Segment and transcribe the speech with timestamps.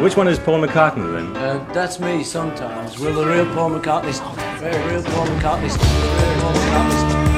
[0.00, 1.36] Which one is Paul McCartney then?
[1.36, 2.98] Uh, that's me sometimes.
[2.98, 4.14] Will the real Paul McCartney?
[4.58, 5.76] Very real Paul McCartney.
[5.76, 7.29] Very Paul McCartney.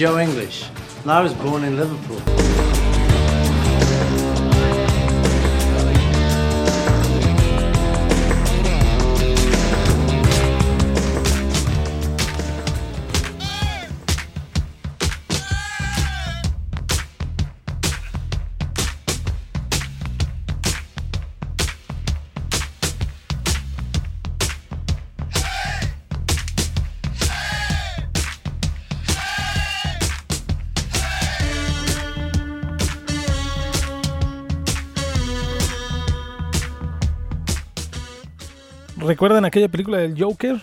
[0.00, 0.64] Joe English,
[1.02, 2.29] and I was born in Liverpool.
[39.20, 40.62] ¿Recuerdan aquella película del Joker?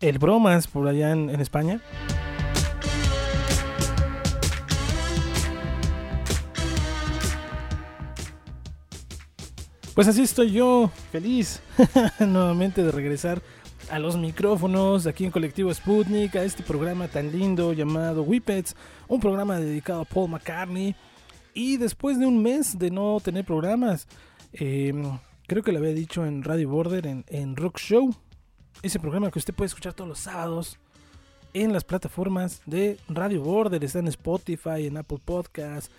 [0.00, 1.80] El Bromas por allá en, España.
[9.96, 11.60] Pues así estoy yo, feliz
[12.20, 13.42] nuevamente de regresar
[13.90, 18.76] a los micrófonos aquí en Colectivo Sputnik, a este programa tan lindo llamado Whippets,
[19.08, 20.94] un programa dedicado a Paul McCartney.
[21.54, 24.06] Y después de un mes de no tener programas,
[24.52, 24.92] eh,
[25.46, 28.14] creo que lo había dicho en Radio Border, en, en, Rock Show,
[28.82, 30.78] ese programa que usted puede escuchar todos los sábados
[31.54, 35.90] en las plataformas de Radio Border, está en Spotify, en Apple Podcasts,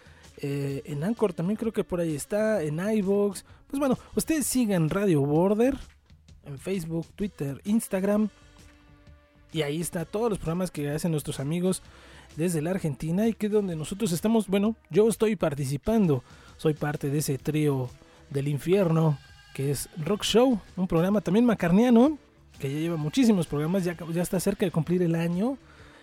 [0.41, 3.43] eh, en Anchor también creo que por ahí está, en iVoox.
[3.67, 5.77] Pues bueno, ustedes sigan Radio Border
[6.45, 8.29] en Facebook, Twitter, Instagram.
[9.51, 11.81] Y ahí está todos los programas que hacen nuestros amigos
[12.35, 16.23] desde la Argentina y que es donde nosotros estamos, bueno, yo estoy participando,
[16.57, 17.89] soy parte de ese trío
[18.29, 19.17] del infierno
[19.53, 22.17] que es Rock Show, un programa también macarniano
[22.59, 25.57] que ya lleva muchísimos programas, ya, está cerca de cumplir el año,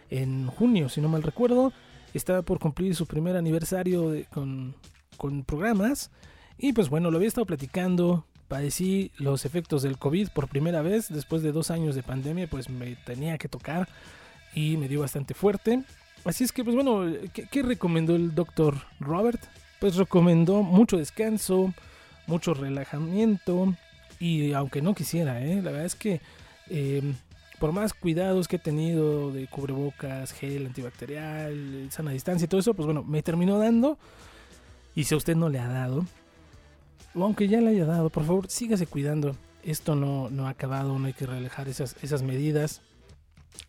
[0.09, 1.73] en junio, si no mal recuerdo,
[2.15, 4.75] estaba por cumplir su primer aniversario con,
[5.17, 6.11] con programas
[6.59, 11.09] y pues bueno, lo había estado platicando, padecí los efectos del COVID por primera vez,
[11.09, 13.89] después de dos años de pandemia, pues me tenía que tocar
[14.55, 15.83] y me dio bastante fuerte.
[16.27, 19.41] Así es que, pues bueno, ¿qué, recomendó el doctor Robert?
[19.79, 21.73] Pues recomendó mucho descanso,
[22.27, 23.75] mucho relajamiento
[24.19, 25.63] y aunque no quisiera, ¿eh?
[25.63, 26.21] la verdad es que
[26.69, 27.15] eh,
[27.61, 32.75] por más cuidados que he tenido de cubrebocas, gel antibacterial, sana distancia y todo eso,
[32.75, 33.97] pues bueno, me terminó dando.
[34.97, 36.07] Y si a usted no le ha dado,
[37.15, 39.37] o aunque ya le haya dado, por favor, sígase cuidando.
[39.63, 42.83] Esto no, no ha acabado, no hay que relajar esas, esas medidas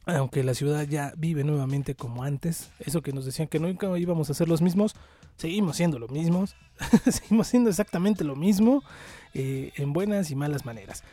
[0.05, 4.29] aunque la ciudad ya vive nuevamente como antes, eso que nos decían que nunca íbamos
[4.29, 4.95] a ser los mismos,
[5.35, 6.55] seguimos siendo los mismos,
[7.11, 8.83] seguimos siendo exactamente lo mismo,
[9.33, 11.03] eh, en buenas y malas maneras.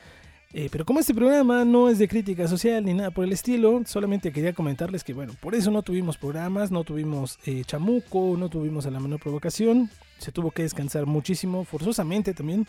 [0.53, 3.83] Eh, pero como este programa no es de crítica social ni nada por el estilo,
[3.87, 8.49] solamente quería comentarles que, bueno, por eso no tuvimos programas, no tuvimos eh, chamuco, no
[8.49, 12.69] tuvimos a la menor provocación, se tuvo que descansar muchísimo, forzosamente también,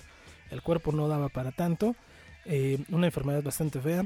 [0.50, 1.96] el cuerpo no daba para tanto,
[2.90, 4.06] una enfermedad bastante fea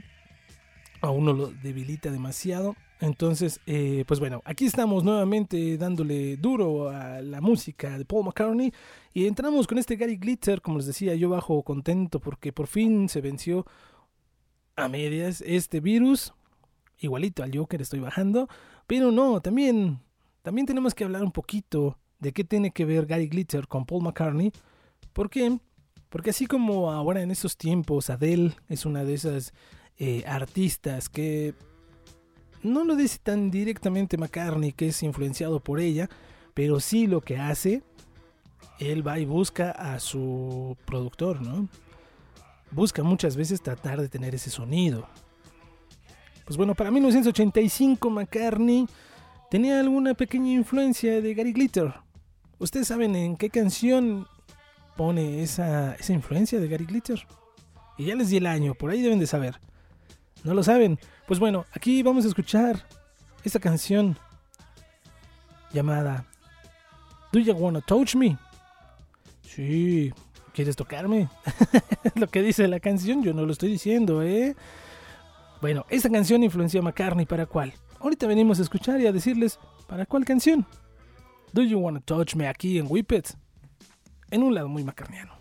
[1.02, 2.76] a uno lo debilita demasiado.
[3.02, 8.74] Entonces, eh, pues bueno, aquí estamos nuevamente dándole duro a la música de Paul McCartney
[9.14, 13.08] y entramos con este Gary Glitter, como les decía, yo bajo contento porque por fin
[13.08, 13.66] se venció
[14.76, 16.34] a medias este virus,
[17.00, 18.50] igualito al Joker estoy bajando,
[18.86, 20.00] pero no, también,
[20.42, 24.04] también tenemos que hablar un poquito de qué tiene que ver Gary Glitter con Paul
[24.04, 24.52] McCartney,
[25.14, 25.58] ¿por qué?
[26.10, 29.54] Porque así como ahora en estos tiempos Adele es una de esas
[30.00, 31.54] eh, artistas que
[32.64, 36.10] no lo dice tan directamente McCartney que es influenciado por ella,
[36.54, 37.84] pero sí lo que hace,
[38.80, 41.68] él va y busca a su productor, ¿no?
[42.72, 45.08] Busca muchas veces tratar de tener ese sonido.
[46.46, 48.88] Pues bueno, para 1985 McCartney
[49.50, 51.94] tenía alguna pequeña influencia de Gary Glitter.
[52.58, 54.28] ¿Ustedes saben en qué canción
[54.96, 57.26] pone esa, esa influencia de Gary Glitter?
[57.98, 59.60] Y ya les di el año, por ahí deben de saber.
[60.44, 61.00] ¿No lo saben?
[61.28, 62.86] Pues bueno, aquí vamos a escuchar
[63.44, 64.18] esta canción
[65.74, 66.26] llamada
[67.32, 68.38] Do You Wanna Touch Me?
[69.42, 70.14] Sí,
[70.54, 71.30] ¿quieres tocarme?
[72.16, 74.56] lo que dice la canción, yo no lo estoy diciendo, ¿eh?
[75.62, 77.74] Bueno, esta canción influenció a McCartney para cuál.
[78.00, 80.66] Ahorita venimos a escuchar y a decirles para cuál canción.
[81.52, 83.38] Do You Wanna Touch Me aquí en Whippets.
[84.32, 85.39] En un lado muy macarniano.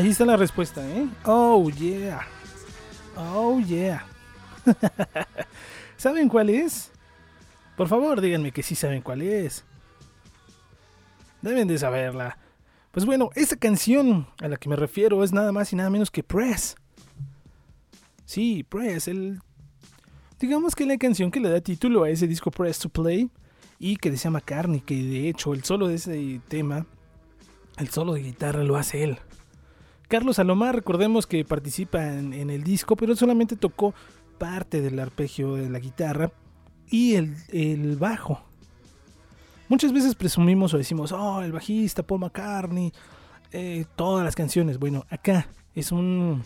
[0.00, 1.06] Ahí está la respuesta, ¿eh?
[1.26, 2.26] Oh, yeah.
[3.18, 4.06] Oh, yeah.
[5.98, 6.90] ¿Saben cuál es?
[7.76, 9.62] Por favor, díganme que sí saben cuál es.
[11.42, 12.38] Deben de saberla.
[12.92, 16.10] Pues bueno, esa canción a la que me refiero es nada más y nada menos
[16.10, 16.76] que Press.
[18.24, 19.38] Sí, Press, el...
[20.38, 23.28] Digamos que la canción que le da título a ese disco Press to Play
[23.78, 26.86] y que decía McCartney, que de hecho el solo de ese tema,
[27.76, 29.18] el solo de guitarra lo hace él.
[30.10, 33.94] Carlos Salomar, recordemos que participa en, el disco, pero solamente tocó
[34.38, 36.32] parte del arpegio de la guitarra
[36.88, 38.42] y el, bajo.
[39.68, 42.92] Muchas veces presumimos o decimos, oh, el bajista Paul McCartney,
[43.52, 44.80] eh, todas las canciones.
[44.80, 46.42] Bueno, acá es un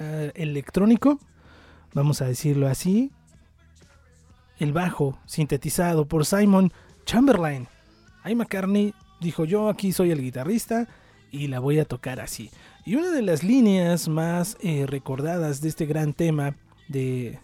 [0.00, 1.20] eh, electrónico,
[1.92, 3.12] vamos a decirlo así.
[4.58, 6.72] El bajo sintetizado por Simon
[7.04, 7.68] Chamberlain.
[8.22, 10.88] Ahí McCartney dijo, yo aquí soy el guitarrista
[11.32, 12.50] y la voy a tocar así.
[12.84, 16.54] Y una de las líneas más eh, recordadas de este gran tema
[16.88, 17.38] de,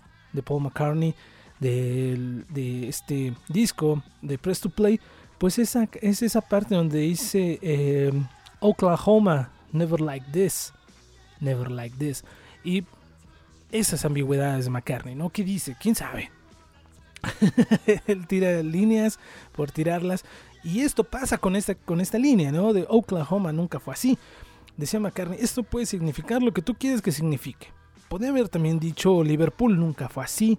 [0.44, 1.14] Paul McCartney,
[1.58, 5.00] de, este disco de Press to Play,
[5.38, 8.12] pues esa, es esa parte donde dice eh,
[8.60, 10.72] Oklahoma, never like this,
[11.40, 12.24] never like this.
[12.62, 12.84] Y
[13.72, 15.30] esas ambigüedades de McCartney, ¿no?
[15.30, 15.76] ¿Qué dice?
[15.80, 16.30] ¿Quién sabe?
[18.06, 19.18] Él tira líneas
[19.52, 20.24] por tirarlas
[20.62, 22.72] y esto pasa con esta, con esta línea, ¿no?
[22.72, 24.18] De Oklahoma nunca fue así.
[24.76, 27.68] Decía McCartney, esto puede significar lo que tú quieres que signifique.
[28.08, 30.58] Podría haber también dicho Liverpool nunca fue así.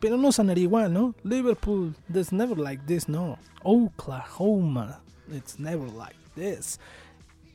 [0.00, 1.14] Pero no sonaría igual, ¿no?
[1.22, 3.38] Liverpool, there's never like this, no.
[3.62, 5.00] Oklahoma,
[5.32, 6.78] it's never like this.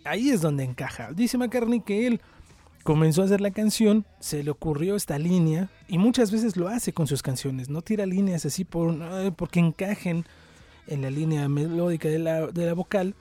[0.04, 1.12] ahí es donde encaja.
[1.12, 2.22] Dice McCartney que él
[2.84, 6.94] comenzó a hacer la canción, se le ocurrió esta línea y muchas veces lo hace
[6.94, 8.96] con sus canciones, no tira líneas así por,
[9.34, 10.26] porque encajen
[10.90, 13.16] en la línea melódica de la, de la vocal,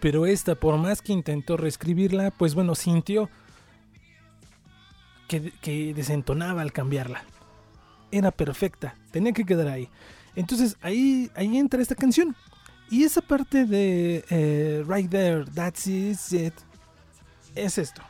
[0.00, 3.28] pero esta por más que intentó reescribirla, pues bueno, sintió
[5.28, 7.24] que, desentonaba al cambiarla.
[8.10, 9.88] Era perfecta, tenía que quedar ahí.
[10.34, 12.34] Entonces ahí, ahí entra esta canción.
[12.90, 16.54] Y esa parte de eh, Right There, That's It,
[17.54, 18.02] es esto.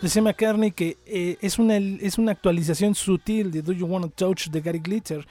[0.00, 4.48] Dice McCartney que eh, es, una, es una actualización sutil de Do You Wanna Touch
[4.48, 5.26] de Gary Glitter.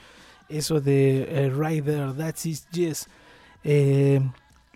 [0.50, 3.08] Eso de eh, There, That's It, Yes.
[3.64, 4.22] Eh,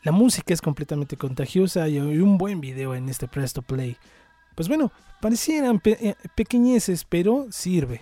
[0.03, 3.97] la música es completamente contagiosa y hay un buen video en este Presto Play.
[4.55, 5.81] Pues bueno, parecieran
[6.35, 8.01] pequeñeces, pero sirve.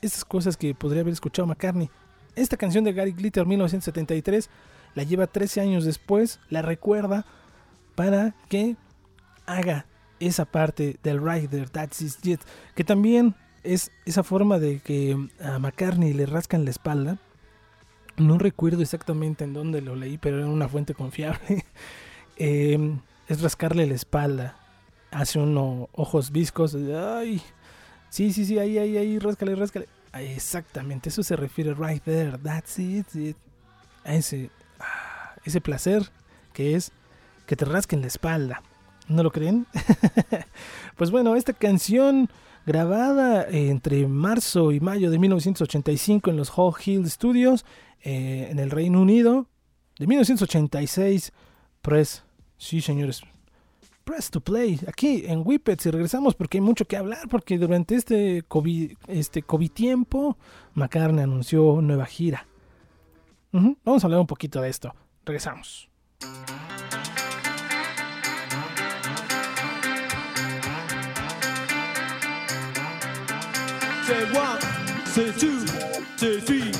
[0.00, 1.90] Estas cosas que podría haber escuchado McCartney
[2.34, 4.48] esta canción de Gary Glitter 1973
[4.94, 7.26] la lleva 13 años después, la recuerda
[7.94, 8.76] para que
[9.46, 9.86] haga
[10.26, 12.40] esa parte del Rider, That's His Jet,
[12.74, 17.18] que también es esa forma de que a McCartney le rascan la espalda.
[18.16, 21.64] No recuerdo exactamente en dónde lo leí, pero era una fuente confiable.
[22.36, 22.98] Em,
[23.28, 24.56] es rascarle la espalda.
[25.10, 26.74] Hace unos ojos viscos.
[26.74, 27.42] Ay,
[28.08, 29.86] sí, sí, sí, ahí, ahí, ahí, ráscale, ráscale.
[30.14, 33.06] Exactamente, eso se refiere right there, that's it,
[34.04, 36.10] a ese, ah, ese placer
[36.52, 36.92] que es
[37.46, 38.62] que te rasquen la espalda.
[39.08, 39.66] ¿No lo creen?
[40.96, 42.28] pues bueno, esta canción
[42.64, 47.64] grabada entre marzo y mayo de 1985 en los Hall Hill Studios
[48.02, 49.46] eh, en el Reino Unido,
[49.98, 51.32] de 1986,
[51.82, 52.24] pues
[52.56, 53.22] sí señores,
[54.04, 57.94] Press to Play, aquí en Whippets y regresamos porque hay mucho que hablar, porque durante
[57.94, 60.36] este COVID, este COVID tiempo,
[60.74, 62.46] McCartney anunció nueva gira.
[63.52, 64.94] Vamos a hablar un poquito de esto.
[65.24, 65.88] Regresamos.
[74.04, 74.58] C'est one,
[75.06, 75.64] c'est two,
[76.16, 76.72] c'est three.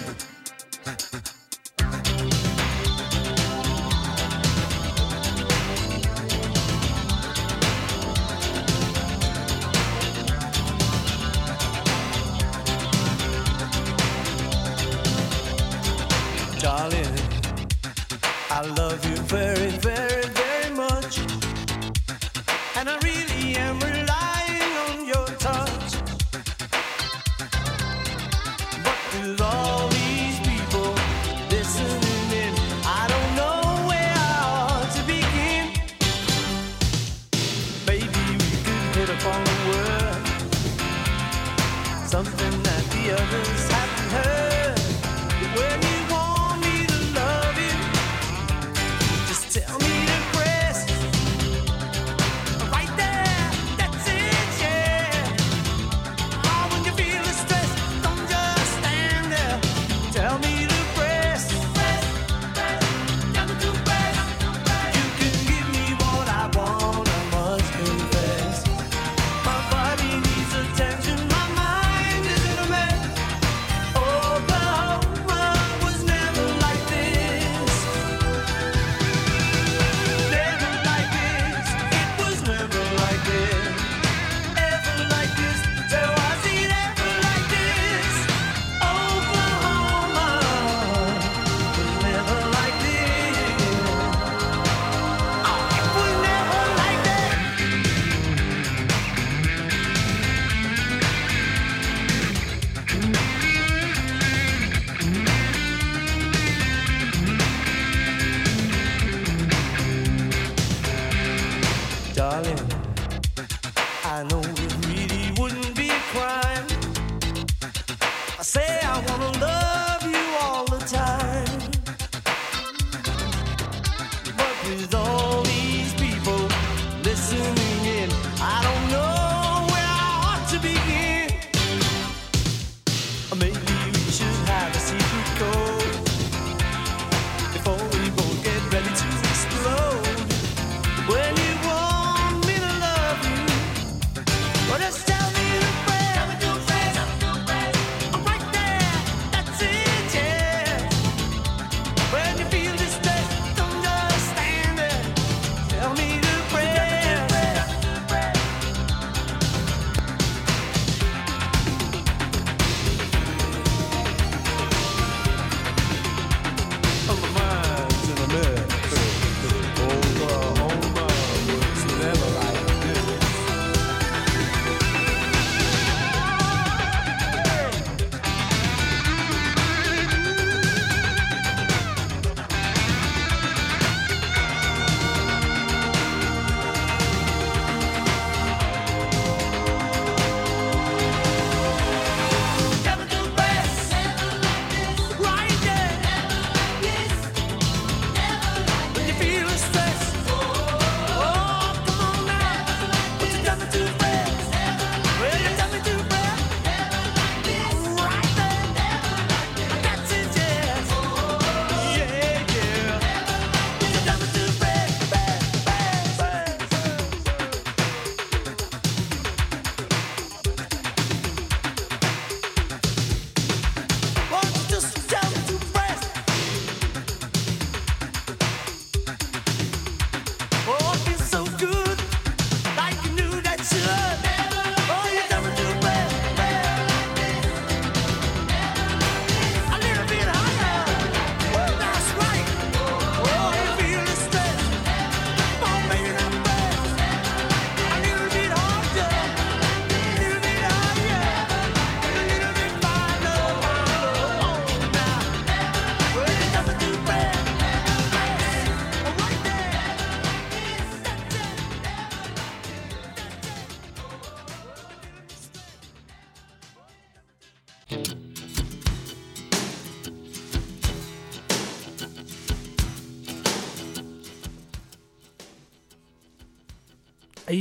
[16.61, 17.07] Darling,
[18.51, 19.22] I love you.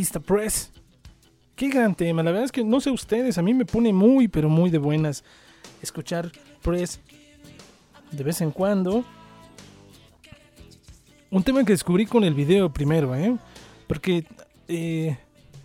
[0.02, 0.72] Está Press.
[1.56, 2.24] Qué gran tema.
[2.24, 4.80] La verdad es que no sé ustedes, a mí me pone muy, pero muy de
[4.80, 5.24] buenas
[5.82, 7.00] escuchar Press
[8.12, 9.06] de vez en cuando.
[11.30, 13.38] Un tema que descubrí con el video primero, ¿eh?
[13.88, 14.26] Porque
[14.68, 15.18] eh,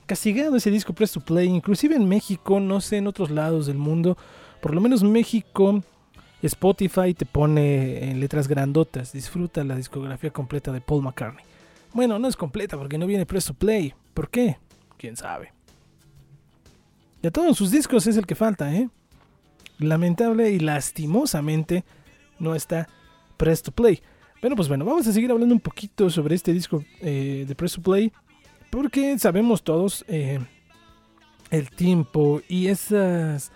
[0.07, 3.79] castigado ese disco Press to Play, inclusive en México, no sé, en otros lados del
[3.79, 4.17] mundo,
[4.61, 5.83] por lo menos México,
[6.43, 11.45] Spotify te pone en letras grandotas, disfruta la discografía completa de Paul McCartney.
[11.93, 13.95] Bueno, no es completa porque no viene Press to Play.
[14.17, 14.57] ¿Por qué?
[14.97, 15.53] ¿Quién sabe?
[17.21, 18.89] De todos sus discos es el que falta, ¿eh?
[19.79, 21.85] Lamentable y lastimosamente
[22.39, 22.89] no está
[23.37, 24.01] Press to Play.
[24.41, 27.75] Bueno, pues bueno, vamos a seguir hablando un poquito sobre este disco eh, de Press
[27.75, 28.11] to Play.
[28.71, 30.41] Porque sabemos todos eh,
[31.51, 33.53] el tiempo y esas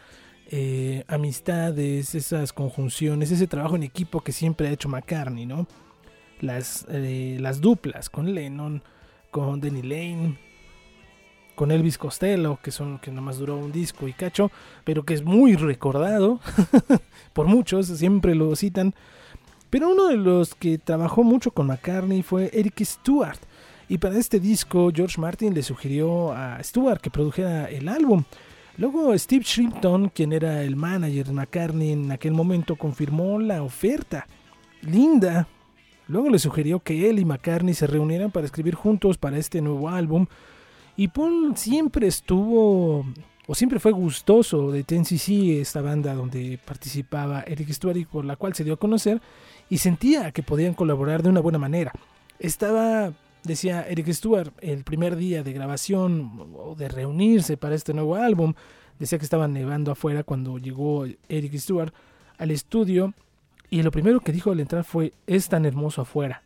[0.51, 5.67] eh, amistades, esas conjunciones, ese trabajo en equipo que siempre ha hecho McCartney, ¿no?
[6.43, 8.83] Las, las duplas con Lennon,
[9.31, 10.50] con Denny Lane,
[11.61, 14.51] con Elvis Costello, que son que más duró un disco y cacho,
[14.83, 16.41] pero que es muy recordado
[17.35, 18.95] por muchos, siempre lo citan.
[19.69, 23.39] Pero uno de los que trabajó mucho con McCartney fue Eric Stewart.
[23.91, 28.25] Y para este disco, George Martin le sugirió a Stewart que produjera el álbum.
[28.79, 34.27] Luego Steve Shrimpton, quien era el manager de McCartney en aquel momento, confirmó la oferta.
[34.81, 35.47] Linda.
[36.09, 39.91] Luego le sugirió que él y McCartney se reunieran para escribir juntos para este nuevo
[39.91, 40.27] álbum
[40.97, 43.05] y Paul siempre estuvo,
[43.47, 48.37] o siempre fue gustoso de TNCC, esta banda donde participaba Eric Stewart y por la
[48.37, 49.21] cual se dio a conocer,
[49.69, 51.93] y sentía que podían colaborar de una buena manera.
[52.39, 53.13] Estaba,
[53.45, 58.55] decía Eric Stewart, el primer día de grabación o de reunirse para este nuevo álbum,
[58.99, 61.95] decía que estaba nevando afuera cuando llegó Eric Stewart
[62.39, 63.15] al estudio
[63.71, 66.43] y lo primero que dijo al entrar fue, es tan hermoso afuera.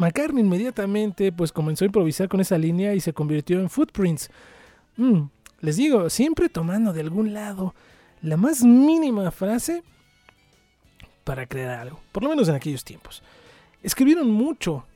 [0.00, 4.30] McCartney inmediatamente pues comenzó a improvisar con esa línea y se convirtió en Footprints.
[4.96, 5.24] Mm,
[5.60, 7.74] les digo, siempre tomando de algún lado
[8.22, 9.82] la más mínima frase
[11.22, 13.22] para crear algo, por lo menos en aquellos tiempos.
[13.82, 14.86] Escribieron mucho,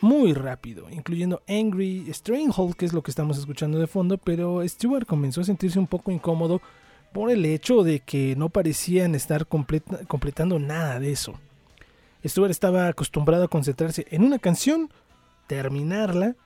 [0.00, 5.06] muy rápido, incluyendo Angry, Stranghold, que es lo que estamos escuchando de fondo, pero Stewart
[5.06, 6.62] comenzó a sentirse un poco incómodo
[7.12, 11.34] por el hecho de que no parecían estar completando nada de eso.
[12.24, 14.90] Stewart estaba acostumbrado a concentrarse en una canción,
[15.46, 16.36] terminarla,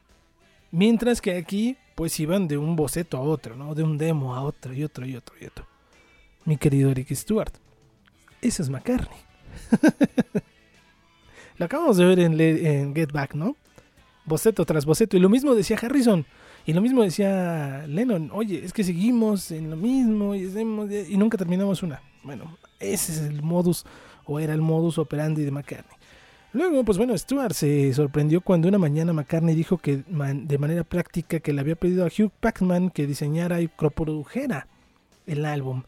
[0.71, 3.75] mientras que aquí pues iban de un boceto a otro, ¿no?
[3.75, 5.67] De un demo a otro y otro y otro y otro.
[6.45, 7.53] Mi querido Eric Stewart,
[8.41, 9.19] ese es McCartney.
[11.59, 13.57] Lo acabamos de ver en, Get Back, ¿no?
[14.27, 15.17] Boceto tras boceto.
[15.17, 16.27] Y lo mismo decía Harrison.
[16.67, 18.31] Y lo mismo decía Lennon.
[18.33, 22.03] Oye, es que seguimos en lo mismo y nunca terminamos una.
[22.23, 23.87] Bueno, ese es el modus
[24.27, 25.97] o era el modus operandi de McCartney.
[26.53, 31.41] Luego, pues bueno, Stuart se sorprendió cuando una mañana McCartney dijo que de manera práctica
[31.41, 34.67] que le había pedido a Hugh Packman que diseñara y produjera
[35.27, 35.83] el álbum.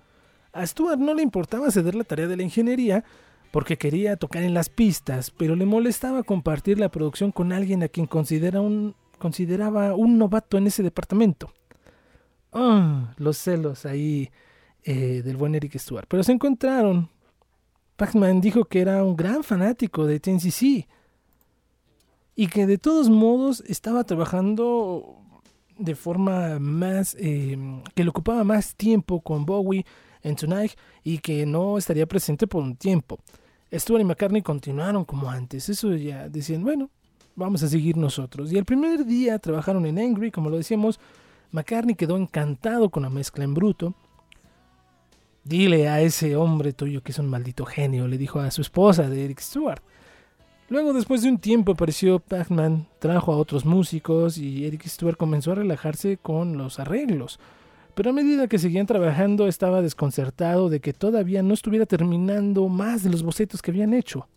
[0.53, 3.05] A Stuart no le importaba ceder la tarea de la ingeniería
[3.51, 7.88] porque quería tocar en las pistas, pero le molestaba compartir la producción con alguien a
[7.88, 11.51] quien considera un, consideraba un novato en ese departamento.
[12.53, 14.31] Ah, los celos ahí
[14.85, 16.07] eh, del buen Eric Stuart.
[16.09, 17.09] Pero se encontraron
[17.98, 20.87] Pac-Man dijo que era un gran fanático de TNCC
[22.37, 25.16] y que de todos modos estaba trabajando
[25.76, 29.84] de forma más em, que le ocupaba más tiempo con Bowie
[30.22, 33.18] en Tonight y que no estaría presente por un tiempo.
[33.72, 36.90] Stuart y McCartney continuaron como antes, eso ya decían, bueno,
[37.34, 38.52] vamos a seguir nosotros.
[38.52, 41.00] Y el primer día trabajaron en Angry, como lo decíamos,
[41.50, 43.96] McCartney quedó encantado con la mezcla en bruto
[45.48, 49.08] Dile a ese hombre tuyo que es un maldito genio, le dijo a su esposa
[49.08, 49.80] de Eric Stewart.
[50.68, 55.52] Luego, después de un tiempo, apareció Pac-Man, trajo a otros músicos y Eric Stewart comenzó
[55.52, 57.40] a relajarse con los arreglos.
[57.94, 63.02] Pero a medida que seguían trabajando, estaba desconcertado de que todavía no estuviera terminando más
[63.02, 64.28] de los bocetos que habían hecho.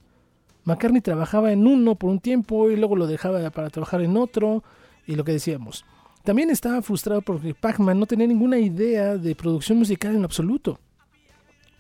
[0.64, 4.64] McCartney trabajaba en uno por un tiempo y luego lo dejaba para trabajar en otro,
[5.06, 5.84] y lo que decíamos.
[6.24, 10.80] También estaba frustrado porque Pac-Man no tenía ninguna idea de producción musical en absoluto.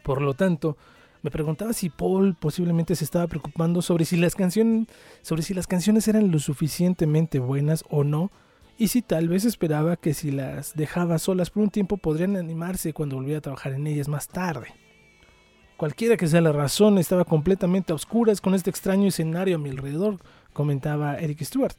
[0.03, 0.77] Por lo tanto,
[1.21, 4.87] me preguntaba si Paul posiblemente se estaba preocupando sobre si las canciones,
[5.21, 8.31] sobre si las canciones eran lo suficientemente buenas o no,
[8.77, 12.93] y si tal vez esperaba que si las dejaba solas por un tiempo podrían animarse
[12.93, 14.73] cuando volviera a trabajar en ellas más tarde.
[15.77, 19.69] Cualquiera que sea la razón, estaba completamente a oscuras con este extraño escenario a mi
[19.69, 20.19] alrededor,
[20.53, 21.75] comentaba Eric Stewart.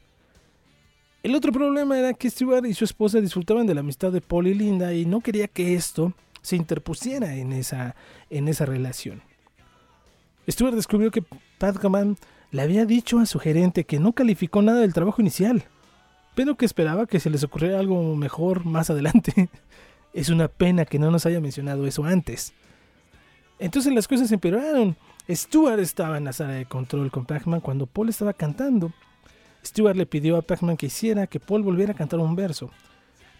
[1.23, 4.47] El otro problema era que Stewart y su esposa disfrutaban de la amistad de Paul
[4.47, 7.95] y Linda y no quería que esto se interpusiera en esa,
[8.29, 9.23] en esa relación.
[10.47, 11.23] Stewart descubrió que
[11.57, 11.77] Pat
[12.51, 15.63] le había dicho a su gerente que no calificó nada del trabajo inicial.
[16.35, 19.49] pero que esperaba que se les ocurriera algo mejor más adelante.
[20.13, 22.53] es una pena que no nos haya mencionado eso antes.
[23.59, 24.97] Entonces las cosas empeoraron.
[25.29, 28.91] Stuart estaba en la sala de control con Pac-Man cuando Paul estaba cantando.
[29.63, 32.71] Stuart le pidió a Pac-Man que hiciera que Paul volviera a cantar un verso.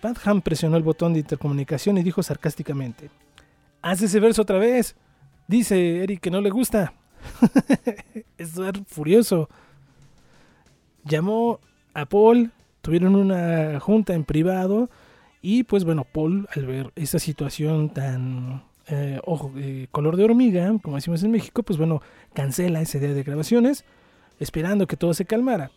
[0.03, 3.09] Pac-Man presionó el botón de intercomunicación y dijo sarcásticamente:
[3.81, 4.97] Haz ese verso otra vez.
[5.47, 6.93] Dice Eric que no le gusta.
[8.41, 9.47] Stuart furioso.
[11.05, 11.61] Llamó
[11.93, 14.89] a Paul, tuvieron una junta en privado
[15.41, 19.53] y pues bueno, Paul al ver esta situación tan eh, ojo,
[19.91, 22.01] color de hormiga, como decimos en México, pues bueno,
[22.33, 23.85] cancela ese día de grabaciones,
[24.37, 25.71] esperando que todo se calmara.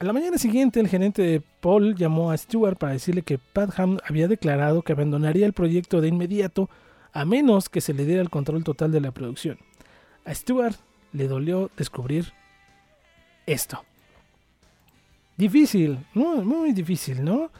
[0.00, 3.98] A la mañana siguiente, el gerente de Paul llamó a Stewart para decirle que Padham
[4.08, 6.70] había declarado que abandonaría el proyecto de inmediato
[7.12, 9.58] a menos que se le diera el control total de la producción.
[10.24, 10.76] A Stewart
[11.12, 12.32] le dolió descubrir
[13.44, 13.84] esto.
[15.36, 17.50] Difícil, muy, difícil, ¿no?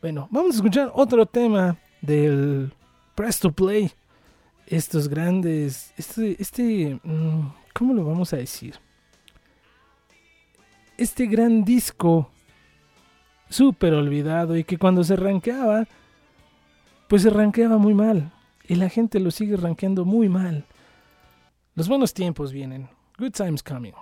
[0.00, 2.72] Bueno, vamos a escuchar otro tema del
[3.14, 3.92] Press to Play
[4.66, 7.40] estos grandes, este, este, mm,
[7.74, 8.74] ¿cómo lo vamos a decir?
[10.96, 12.30] Este gran disco
[13.48, 15.86] súper olvidado y que cuando se rankeaba,
[17.08, 18.32] pues se rankeaba muy mal.
[18.66, 20.66] Y la gente lo sigue rankeando muy mal.
[21.74, 22.88] Los buenos tiempos vienen.
[23.18, 23.92] Good times coming.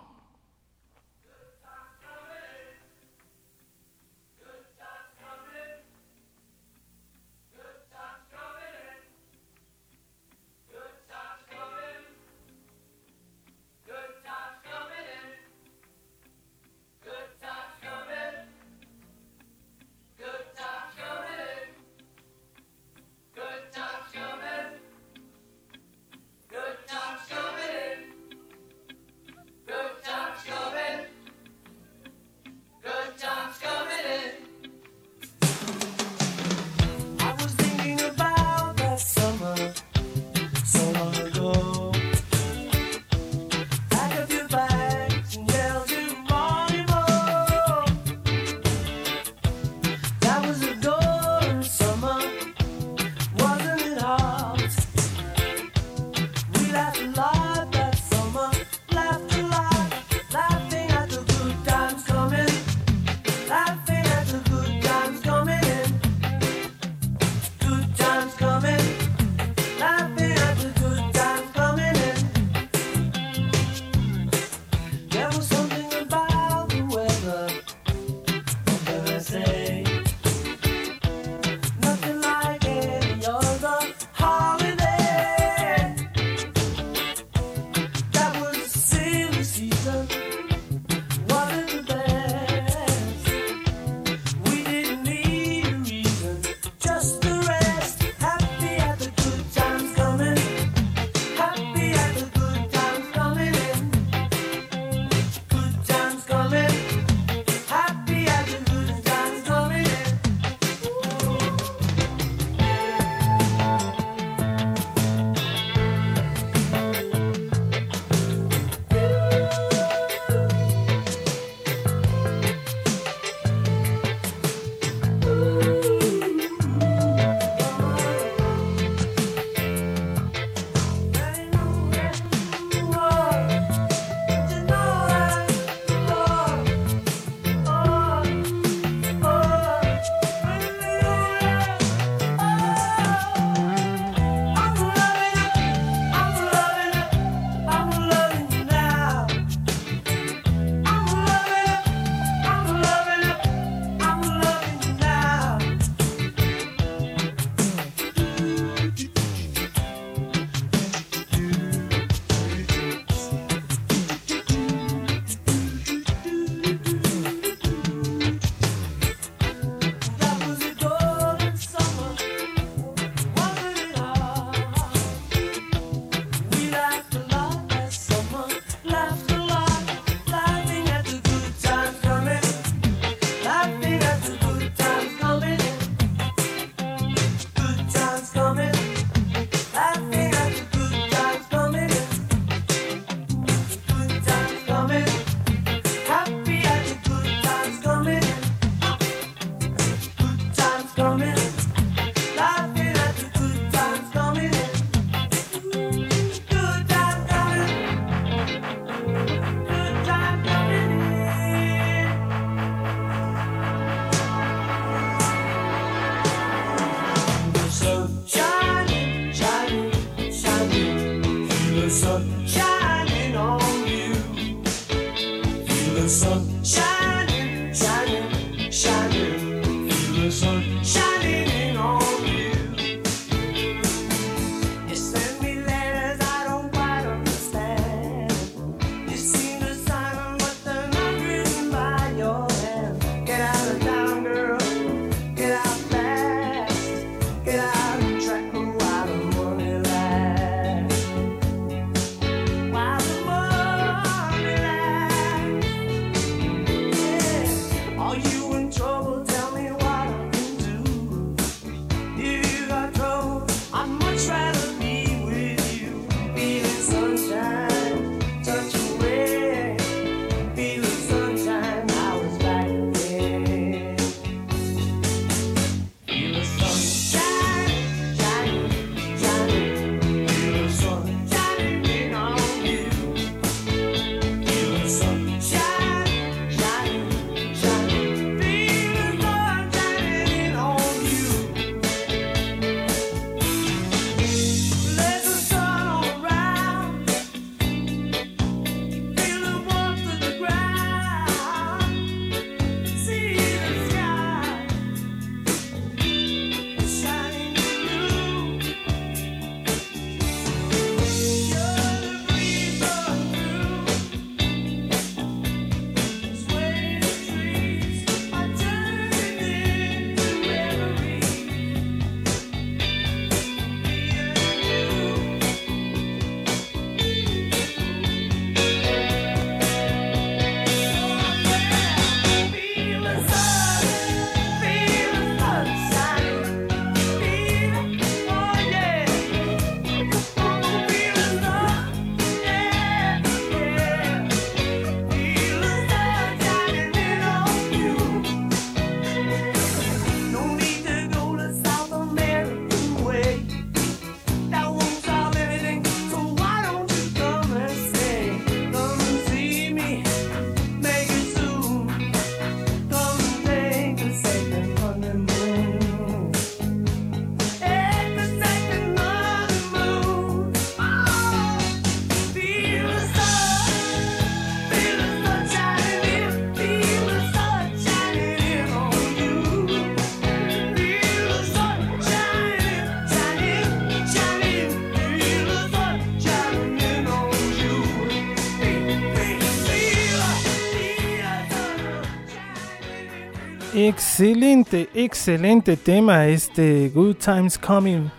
[394.12, 398.10] Excelente, excelente tema este Good Times Coming.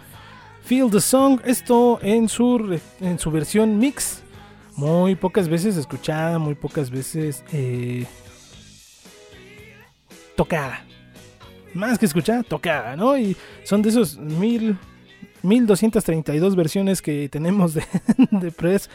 [0.64, 4.24] Feel the Song, esto en su, en su versión mix.
[4.76, 8.08] Muy pocas veces escuchada, muy pocas veces eh,
[10.36, 10.84] tocada.
[11.76, 13.16] Más que escuchada, tocada, ¿no?
[13.16, 14.80] Y son de esos mil,
[15.44, 17.84] 1232 versiones que tenemos de,
[18.32, 18.90] de Press.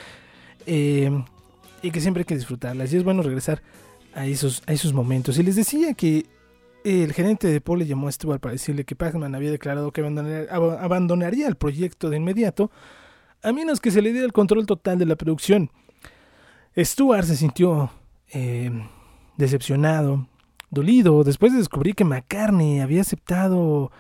[0.67, 1.13] Eh,
[1.81, 2.93] y que siempre hay que disfrutarlas.
[2.93, 3.63] Y es bueno regresar
[4.15, 5.39] a esos, a esos momentos.
[5.39, 6.27] Y les decía que
[6.89, 10.01] el gerente de Paul le llamó a Stuart para decirle que Pacman había declarado que
[10.01, 12.71] abandonaría el proyecto de inmediato,
[13.43, 15.71] a menos que se le diera el control total de la producción.
[16.77, 17.91] Stuart se sintió
[18.33, 18.71] eh,
[19.37, 20.29] decepcionado,
[20.71, 23.91] dolido, después de descubrir que McCartney había aceptado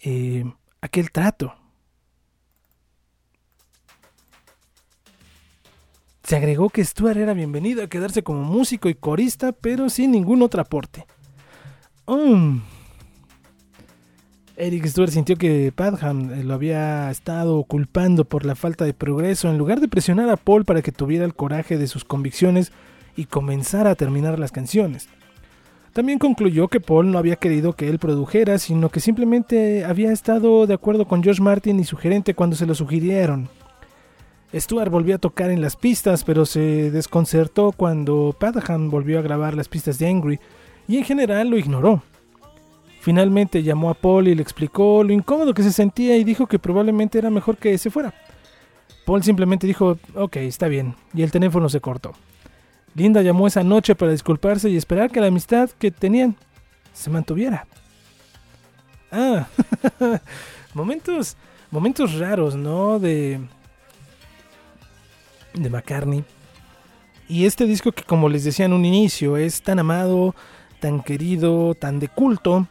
[0.00, 0.44] eh,
[0.80, 1.52] aquel trato.
[6.22, 10.42] Se agregó que Stuart era bienvenido a quedarse como músico y corista, pero sin ningún
[10.42, 11.06] otro aporte.
[12.06, 12.60] Mm.
[14.56, 19.50] Eric Stewart sintió que Padham eh, lo había estado culpando por la falta de progreso
[19.50, 22.72] en lugar de presionar a Paul para que tuviera el coraje de sus convicciones
[23.16, 25.08] y comenzara a terminar las canciones.
[25.92, 30.66] También concluyó que Paul no había querido que él produjera, sino que simplemente había estado
[30.66, 33.48] de acuerdo con George Martin y su gerente cuando se lo sugirieron.
[34.54, 39.54] Stewart volvió a tocar en las pistas, pero se desconcertó cuando Padham volvió a grabar
[39.54, 40.38] las pistas de Angry,
[40.88, 42.02] y en general lo ignoró.
[43.00, 46.58] Finalmente llamó a Paul y le explicó lo incómodo que se sentía y dijo que
[46.58, 48.12] probablemente era mejor que se fuera.
[49.04, 52.12] Paul simplemente dijo, ok, está bien, y el teléfono se cortó.
[52.94, 56.34] Linda llamó esa noche para disculparse y esperar que la amistad que tenían
[56.92, 57.66] se mantuviera.
[59.12, 59.46] Ah,
[60.74, 61.36] momentos,
[61.70, 62.98] momentos raros, ¿no?
[62.98, 63.38] De,
[65.54, 66.24] de McCartney.
[67.28, 70.34] Y este disco que como les decía en un inicio es tan amado,
[70.80, 72.66] tan querido, tan de culto,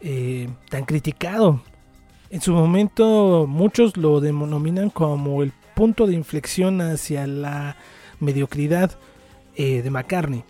[0.00, 1.62] eh, tan criticado.
[2.30, 7.76] En su momento muchos lo denominan como el punto de inflexión hacia la
[8.20, 8.98] mediocridad
[9.56, 10.44] eh, de McCartney.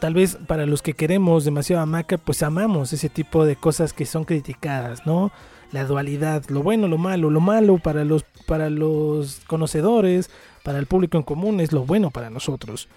[0.00, 3.92] Tal vez para los que queremos demasiado a Maca, pues amamos ese tipo de cosas
[3.92, 5.30] que son criticadas, ¿no?
[5.72, 10.30] La dualidad, lo bueno, lo malo, lo malo para los, para los conocedores,
[10.62, 12.88] para el público en común es lo bueno para nosotros.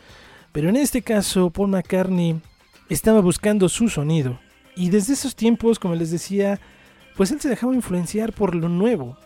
[0.52, 2.42] Pero en este caso, Paul McCartney
[2.90, 4.40] estaba buscando su sonido.
[4.76, 6.60] Y desde esos tiempos, como les decía,
[7.16, 9.18] pues él se dejaba influenciar por lo nuevo.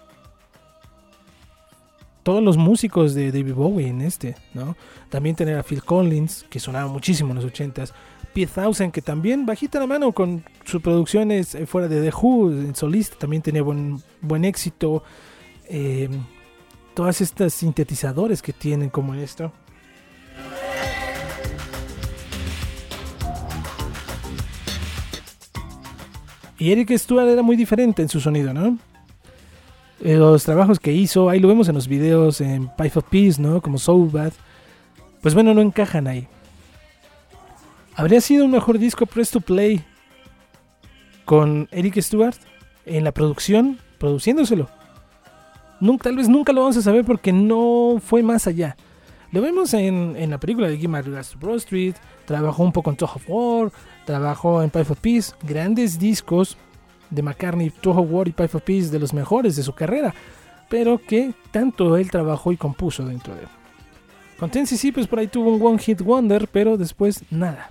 [2.24, 4.78] Todos los músicos de David Bowie en este, ¿no?
[5.10, 7.92] También tener a Phil Collins, que sonaba muchísimo en los 80s.
[8.34, 12.52] Pete Thousand, que también bajita la mano con sus producciones eh, fuera de The Who,
[12.52, 15.04] en solista, también tenía buen, buen éxito.
[15.66, 16.10] Eh,
[16.94, 19.52] todas estas sintetizadores que tienen como esto.
[26.62, 28.78] Y Eric Stuart era muy diferente en su sonido, ¿no?
[30.00, 33.64] Los trabajos que hizo, ahí lo vemos en los videos en Pipe of Peace, ¿no?
[33.64, 34.32] Como So Bad.
[35.24, 36.28] Pues bueno, no encajan ahí.
[37.96, 39.84] ¿Habría sido un mejor disco Press to Play
[41.26, 42.38] con Eric Stewart
[42.86, 44.70] en la producción, produciéndoselo?
[46.04, 48.78] Tal vez nunca lo vamos a saber porque no fue más allá.
[49.32, 51.96] Lo vemos en, la película de Give My Regards to Broad Street,
[52.26, 53.72] trabajó un poco en Toho of War,
[54.06, 56.58] trabajó en Pipe of Peace, grandes discos
[57.10, 60.14] de McCartney, Toho War y Pipe of Peace de los mejores de su carrera,
[60.70, 63.48] pero que tanto él trabajó y compuso dentro de él.
[64.42, 67.70] Con pues por ahí tuvo un One Hit Wonder, pero después nada.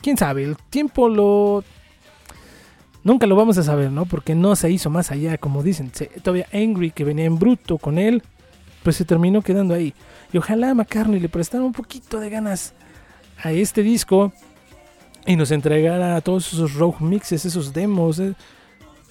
[0.00, 1.64] Quién sabe, el tiempo lo.
[3.02, 4.06] Nunca lo vamos a saber, ¿no?
[4.06, 5.90] Porque no se hizo más allá, como dicen.
[6.22, 8.22] todavía Angry, que venía en bruto con él,
[8.84, 9.94] pues se terminó quedando ahí.
[10.32, 12.72] Y ojalá a McCartney le prestara un poquito de ganas
[13.44, 14.32] a este disco
[15.26, 18.34] y nos entregara todos esos rogue mixes, esos demos, eh,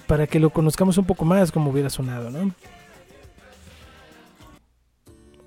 [0.08, 2.54] para que lo conozcamos un poco más como hubiera sonado, ¿no?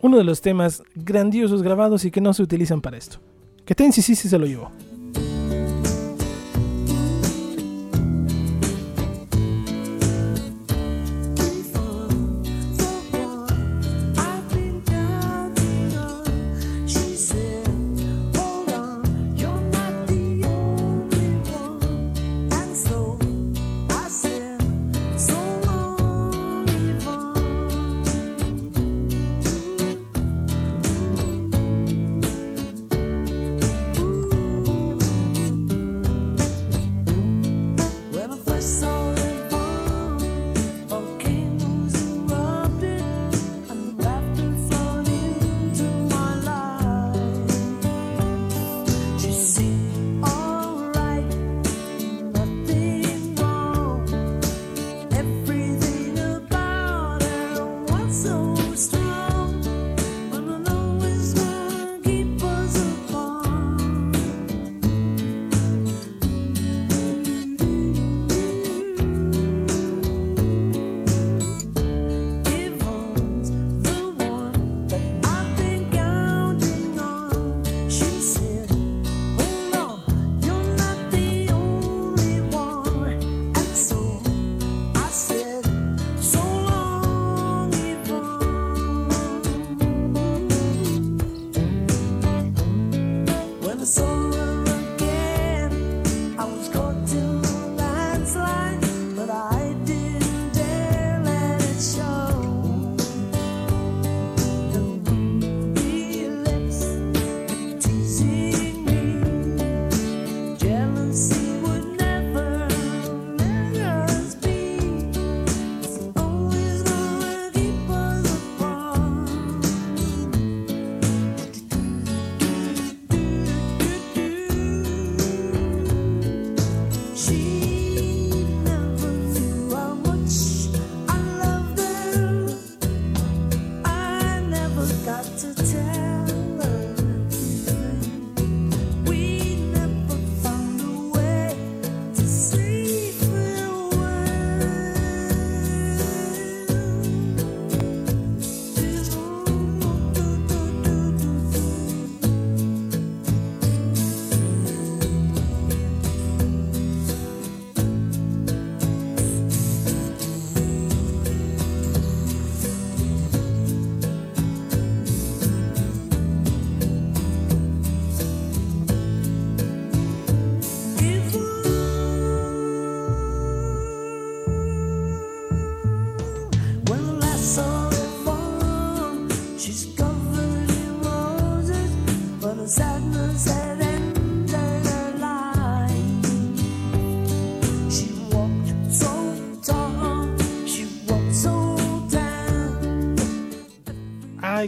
[0.01, 3.19] Uno de los temas grandiosos grabados y que no se utilizan para esto.
[3.65, 4.71] Que Tensi sí se lo llevó.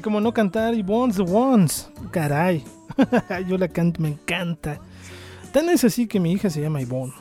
[0.08, 1.90] Como no cantar y Once the Ones.
[2.10, 2.64] Caray.
[3.46, 4.80] Yo la canto, me encanta.
[5.52, 7.12] Tan es así que mi hija se llama Yvonne.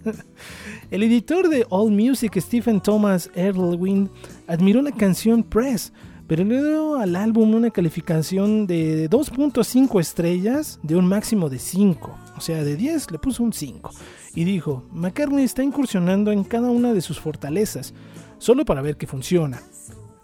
[0.90, 4.08] El editor de All Music, Stephen Thomas Erlewin,
[4.46, 5.92] admiró la canción Press,
[6.26, 12.18] pero le dio al álbum una calificación de 2.5 estrellas de un máximo de 5.
[12.34, 13.90] O sea, de 10 le puso un 5.
[14.34, 17.92] Y dijo, McCartney está incursionando en cada una de sus fortalezas,
[18.38, 19.60] solo para ver que funciona.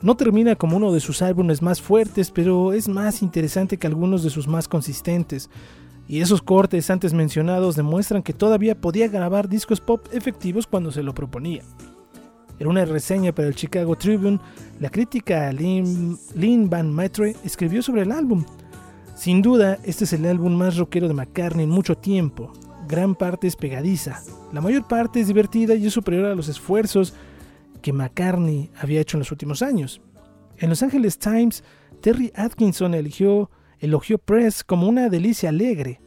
[0.03, 4.23] No termina como uno de sus álbumes más fuertes, pero es más interesante que algunos
[4.23, 5.49] de sus más consistentes.
[6.07, 11.03] Y esos cortes antes mencionados demuestran que todavía podía grabar discos pop efectivos cuando se
[11.03, 11.63] lo proponía.
[12.59, 14.39] En una reseña para el Chicago Tribune,
[14.81, 18.45] la crítica Lynn, Lynn Van Maitre escribió sobre el álbum.
[19.15, 22.53] Sin duda, este es el álbum más rockero de McCartney en mucho tiempo.
[22.87, 24.23] Gran parte es pegadiza,
[24.53, 27.15] la mayor parte es divertida y es superior a los esfuerzos
[27.87, 30.01] que McCartney había hecho en los últimos años.
[30.57, 31.63] En Los Angeles Times,
[32.01, 36.01] Terry Atkinson eligió elogió Press como una delicia alegre,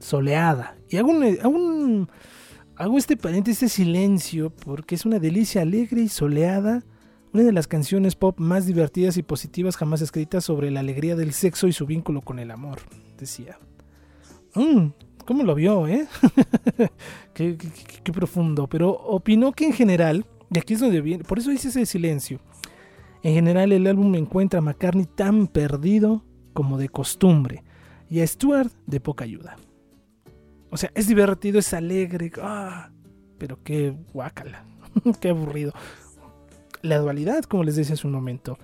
[0.00, 0.76] soleada.
[0.88, 2.08] Y hago, un,
[2.74, 6.84] hago este paréntesis, este silencio, porque es una delicia alegre y soleada,
[7.32, 11.32] una de las canciones pop más divertidas y positivas jamás escritas sobre la alegría del
[11.32, 12.80] sexo y su vínculo con el amor,
[13.16, 13.60] decía.
[14.56, 14.88] Mm,
[15.28, 16.08] ¿Cómo lo vio, eh?
[17.34, 17.58] qué,
[18.14, 18.66] profundo.
[18.66, 22.40] Pero opinó que en general, y aquí es donde viene, por eso hice ese silencio
[23.22, 27.64] en general el álbum encuentra a McCartney tan perdido como de costumbre
[28.08, 29.56] y a Stewart de poca ayuda.
[30.70, 32.90] O sea, es divertido, es alegre, ah,
[33.38, 34.64] pero qué guácala,
[35.20, 35.72] qué aburrido.
[36.82, 38.58] La dualidad, como les decía hace un momento.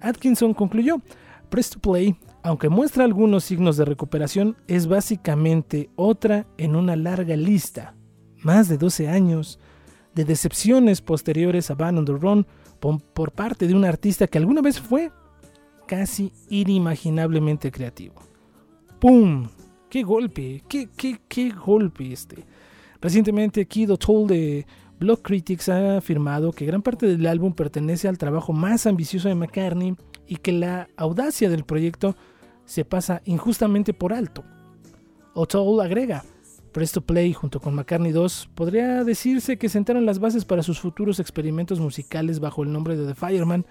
[0.00, 1.02] Atkinson concluyó,
[1.50, 2.16] Press to Play,
[2.46, 7.96] aunque muestra algunos signos de recuperación, es básicamente otra en una larga lista,
[8.44, 9.58] más de 12 años,
[10.14, 12.46] de decepciones posteriores a Van on the Run
[12.78, 15.10] por parte de un artista que alguna vez fue
[15.88, 18.14] casi inimaginablemente creativo.
[19.00, 19.48] ¡Pum!
[19.90, 20.62] ¡Qué golpe!
[20.68, 22.44] ¡Qué, qué, qué golpe este!
[23.00, 24.66] Recientemente Kid O'Toole de
[25.00, 29.34] Block Critics ha afirmado que gran parte del álbum pertenece al trabajo más ambicioso de
[29.34, 29.96] McCartney
[30.28, 32.14] y que la audacia del proyecto
[32.66, 34.44] se pasa injustamente por alto.
[35.34, 36.24] O'Toole agrega,
[36.72, 41.20] Presto Play junto con McCartney 2 podría decirse que sentaron las bases para sus futuros
[41.20, 43.64] experimentos musicales bajo el nombre de The Fireman,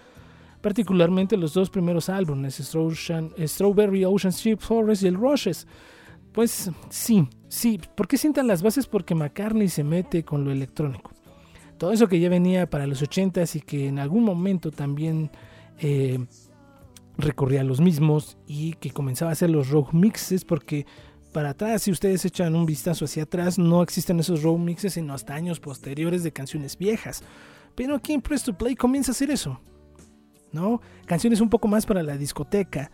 [0.61, 5.67] particularmente los dos primeros álbumes, Strawberry Ocean Street Forest y el Rushes.
[6.31, 8.87] Pues sí, sí, ¿por qué sientan las bases?
[8.87, 11.11] Porque McCartney se mete con lo electrónico.
[11.77, 15.29] Todo eso que ya venía para los 80s y que en algún momento también
[15.77, 16.25] eh,
[17.17, 20.85] recorría los mismos y que comenzaba a hacer los rock mixes porque
[21.35, 21.81] para atrás.
[21.83, 25.59] Si ustedes echan un vistazo hacia atrás, no existen esos road mixes sino hasta años
[25.59, 27.23] posteriores de canciones viejas.
[27.75, 29.59] Pero aquí en Press to Play comienza a hacer eso.
[30.53, 30.79] ¿No?
[31.05, 32.89] Canciones un poco más para la discoteca,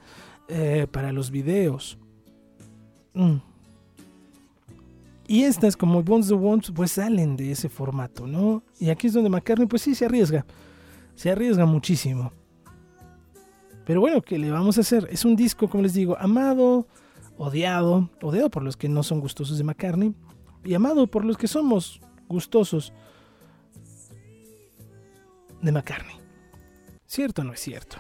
[0.48, 2.00] eh, para los videos.
[3.14, 3.36] Mm.
[5.28, 8.64] Y estas, como Bones the Ones, pues salen de ese formato, ¿no?
[8.80, 10.46] Y aquí es donde McCartney, pues sí, se arriesga.
[11.14, 12.34] Se arriesga muchísimo.
[13.92, 15.06] Pero bueno, ¿qué le vamos a hacer?
[15.12, 16.88] Es un disco, como les digo, amado,
[17.38, 20.16] odiado, odiado por los que no son gustosos de McCartney
[20.64, 22.94] y amado por los que somos gustosos
[25.62, 26.16] de McCartney.
[27.06, 27.98] ¿Cierto o no es cierto?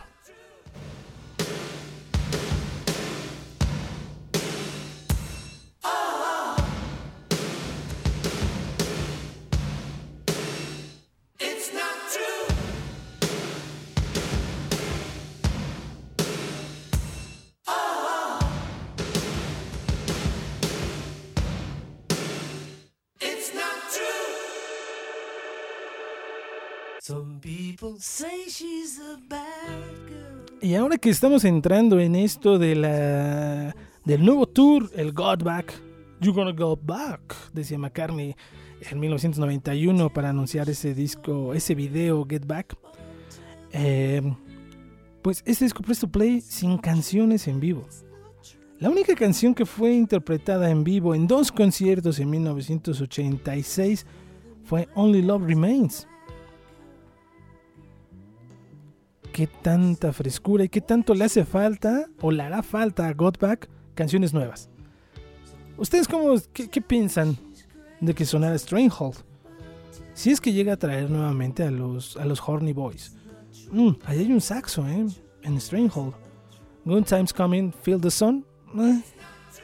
[30.61, 33.73] Y ahora que estamos entrando en esto de
[34.05, 35.73] del nuevo tour, el God Back,
[36.21, 38.35] You Gonna Go Back, decía McCartney
[38.89, 42.75] en 1991 para anunciar ese disco, ese video Get Back.
[43.71, 44.21] Eh,
[45.21, 47.87] pues este disco Presto Play sin canciones en vivo.
[48.79, 54.05] La única canción que fue interpretada en vivo en dos conciertos en 1986
[54.63, 56.07] fue Only Love Remains
[59.31, 63.69] qué tanta frescura y qué tanto le hace falta o le hará falta a Godback
[63.95, 64.69] canciones nuevas.
[65.77, 67.37] ¿Ustedes cómo, qué, piensan
[67.99, 69.15] de que sonara Stranghold?
[70.13, 73.15] Si es que llega a traer nuevamente a los, a los Horny Boys.
[73.71, 75.07] Mm, ahí hay un saxo, ¿eh?
[75.43, 76.13] En Stranghold.
[76.85, 78.45] Good Times Coming, Feel the Sun.
[78.77, 79.01] Eh,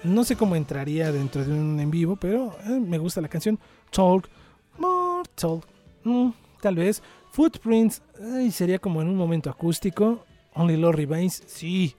[0.03, 3.59] no sé cómo entraría dentro de un en vivo, pero eh, me gusta la canción.
[3.91, 4.29] Talk,
[4.77, 5.65] more talk.
[6.03, 6.29] Mm,
[6.61, 7.01] tal vez
[7.31, 8.01] Footprints,
[8.33, 10.25] ay, sería como en un momento acústico.
[10.53, 11.95] Only Love Remains, sí.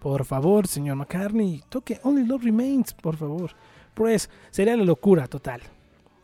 [0.00, 3.52] Por favor, señor McCartney, toque Only Love Remains, por favor.
[3.94, 5.62] Pues sería la locura total.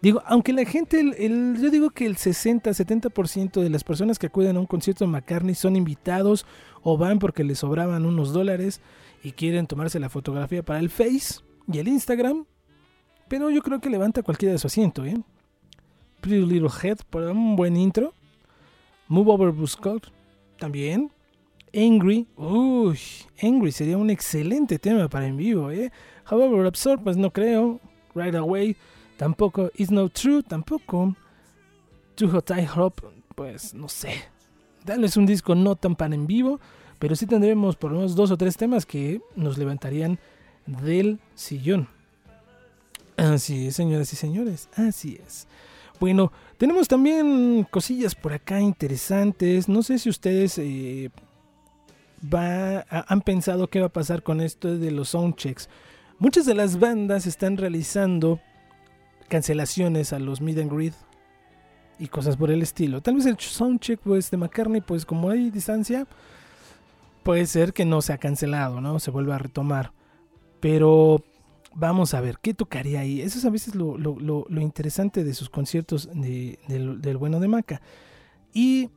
[0.00, 4.56] Digo, aunque la gente, el, yo digo que el 60-70% de las personas que acuden
[4.56, 6.46] a un concierto de McCartney son invitados
[6.82, 8.80] o van porque les sobraban unos dólares
[9.24, 12.46] y quieren tomarse la fotografía para el Face y el Instagram.
[13.26, 15.20] Pero yo creo que levanta cualquiera de su asiento, ¿eh?
[16.20, 18.14] Pretty Little Head por un buen intro.
[19.08, 20.12] Move Over Buscott
[20.58, 21.10] también.
[21.74, 22.98] Angry, uy,
[23.42, 25.90] Angry sería un excelente tema para en vivo, ¿eh?
[26.30, 27.80] However, Absorb, pues no creo.
[28.14, 28.76] Right Away,
[29.16, 29.70] tampoco.
[29.74, 31.14] It's No True, tampoco.
[32.14, 32.94] Too Hot I Hop,
[33.34, 34.14] pues no sé.
[34.84, 36.58] Darles un disco no tan para en vivo,
[36.98, 40.18] pero sí tendremos por lo menos dos o tres temas que nos levantarían
[40.66, 41.88] del sillón.
[43.16, 45.46] Así es, señoras y señores, así es.
[46.00, 49.68] Bueno, tenemos también cosillas por acá interesantes.
[49.68, 51.10] No sé si ustedes eh,
[52.80, 55.68] han pensado qué va a pasar con esto de los soundchecks.
[56.18, 58.40] Muchas de las bandas están realizando
[59.28, 60.94] cancelaciones a los mid and greet
[61.98, 63.00] y cosas por el estilo.
[63.00, 66.06] Tal vez el soundcheck pues, de McCartney, pues como hay distancia,
[67.22, 69.00] puede ser que no se ha cancelado, ¿no?
[69.00, 69.92] Se vuelva a retomar.
[70.60, 71.24] Pero
[71.74, 73.20] vamos a ver, ¿qué tocaría ahí?
[73.20, 73.96] Eso es a veces lo,
[74.60, 77.80] interesante de sus conciertos del bueno de Maca.
[78.52, 78.90] Y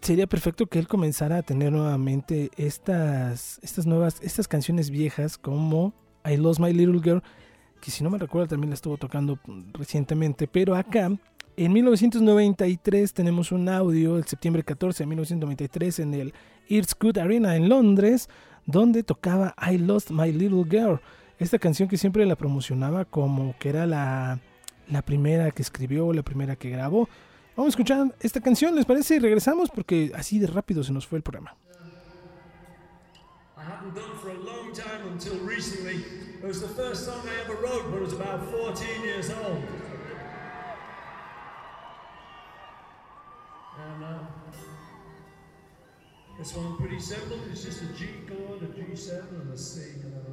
[0.00, 5.92] sería perfecto que él comenzara a tener nuevamente estas, estas nuevas, estas canciones viejas como
[6.24, 7.22] I Lost My Little Girl,
[7.80, 9.38] que si no me recuerdo también la estuvo tocando
[9.72, 11.10] recientemente, pero acá
[11.56, 16.34] en 1993 tenemos un audio, el septiembre 14 de 1993 en el
[17.00, 18.28] Good Arena en Londres,
[18.66, 21.00] donde tocaba I Lost My Little Girl.
[21.38, 24.40] Esta canción que siempre la promocionaba como que era la,
[24.88, 27.08] la primera que escribió, la primera que grabó.
[27.56, 29.16] Vamos a escuchar esta canción, ¿les parece?
[29.16, 31.56] Y regresamos porque así de rápido se nos fue el programa.
[33.56, 36.04] I hadn't done for a long time until recently.
[36.40, 39.62] It was the first song I ever wrote when I was about 14 years old.
[43.78, 44.18] And uh,
[46.38, 47.38] this one pretty simple.
[47.50, 50.27] It's just a G chord, a G7, and a C, and a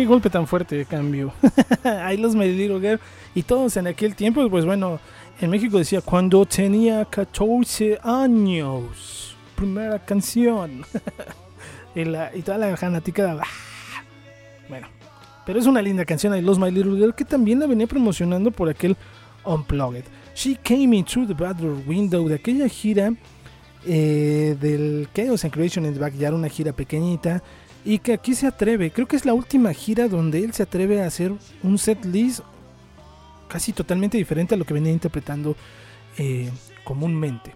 [0.00, 1.30] Qué golpe tan fuerte de cambio.
[1.84, 2.98] Ahí los Girl.
[3.34, 4.98] Y todos en aquel tiempo, pues bueno,
[5.38, 9.36] en México decía cuando tenía 14 años.
[9.54, 10.86] Primera canción.
[11.94, 13.42] y, la- y toda la fanaticada.
[13.42, 14.02] "Ah".
[14.70, 14.86] Bueno,
[15.44, 16.34] pero es una linda canción.
[16.34, 18.96] I Lost My Little Girl que también la venía promocionando por aquel
[19.44, 20.04] Unplugged.
[20.34, 23.12] She Came In Through the Bathroom Window de aquella gira
[23.86, 27.42] eh, del Chaos and Creation in the Backyard, una gira pequeñita
[27.84, 31.02] y que aquí se atreve, creo que es la última gira donde él se atreve
[31.02, 32.40] a hacer un set list
[33.48, 35.56] casi totalmente diferente a lo que venía interpretando
[36.18, 36.50] eh,
[36.84, 37.52] comúnmente.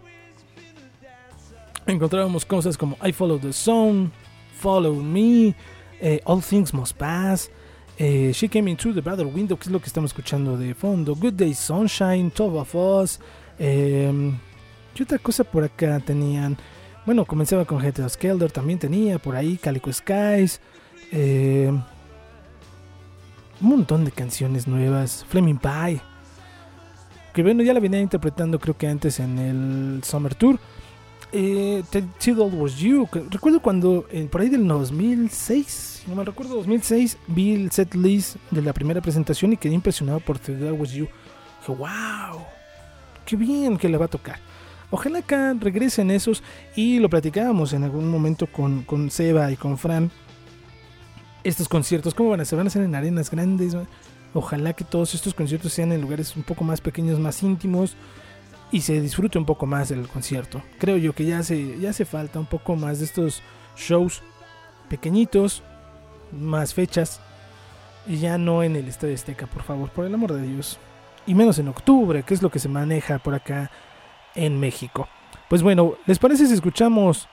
[1.86, 4.10] Encontrábamos cosas como I Follow the Sun,
[4.58, 5.54] Follow Me,
[6.00, 7.50] eh, All Things Must Pass,
[7.98, 10.74] eh, She Came In Through the Brother Window, que es lo que estamos escuchando de
[10.74, 13.20] fondo, Good Day Sunshine, Twelve of Us,
[13.58, 16.56] ¿qué otra cosa por acá tenían?
[17.06, 20.58] Bueno, comenzaba con Head Skelder, también tenía por ahí Calico Skies,
[21.12, 21.70] eh,
[23.60, 26.00] un montón de canciones nuevas, Flaming Pie,
[27.34, 30.58] que bueno, ya la venía interpretando creo que antes en el Summer Tour.
[31.30, 31.82] Eh,
[32.18, 36.54] Till All Was You, recuerdo cuando eh, por ahí del 2006, si no me recuerdo,
[36.54, 40.92] 2006, vi el set list de la primera presentación y quedé impresionado por All Was
[40.92, 41.06] You.
[41.60, 42.40] Dije, wow,
[43.26, 44.38] qué bien que le va a tocar.
[44.90, 46.42] Ojalá acá regresen esos
[46.76, 50.10] y lo platicábamos en algún momento con, con Seba y con Fran.
[51.42, 52.56] Estos conciertos, ¿cómo van a ser?
[52.56, 53.76] ¿Van a ser en arenas grandes?
[54.32, 57.96] Ojalá que todos estos conciertos sean en lugares un poco más pequeños, más íntimos
[58.72, 60.62] y se disfrute un poco más del concierto.
[60.78, 63.42] Creo yo que ya hace, ya hace falta un poco más de estos
[63.76, 64.22] shows
[64.88, 65.62] pequeñitos,
[66.32, 67.20] más fechas
[68.06, 70.78] y ya no en el Estadio Azteca, por favor, por el amor de Dios.
[71.26, 73.70] Y menos en octubre, que es lo que se maneja por acá
[74.34, 75.08] en México.
[75.48, 77.28] Pues bueno, ¿les parece si escuchamos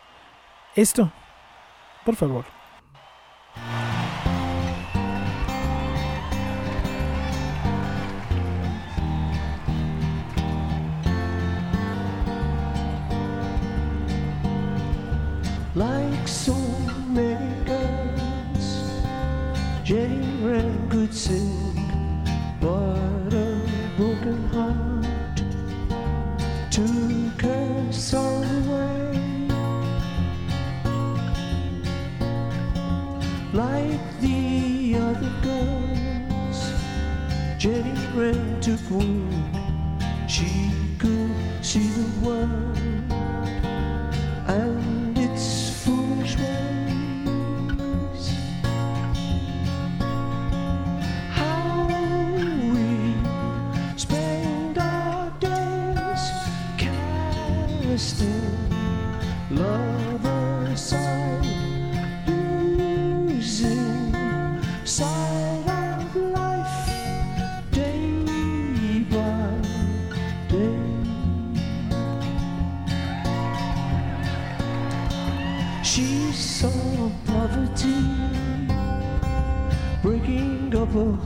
[0.75, 1.11] esto?
[2.05, 2.60] Por favor.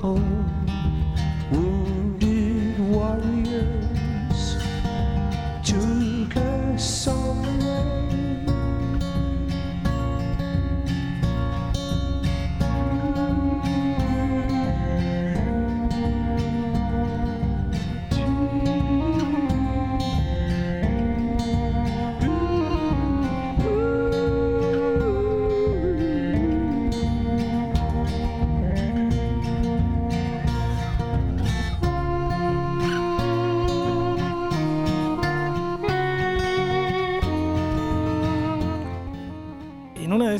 [0.05, 0.34] Home,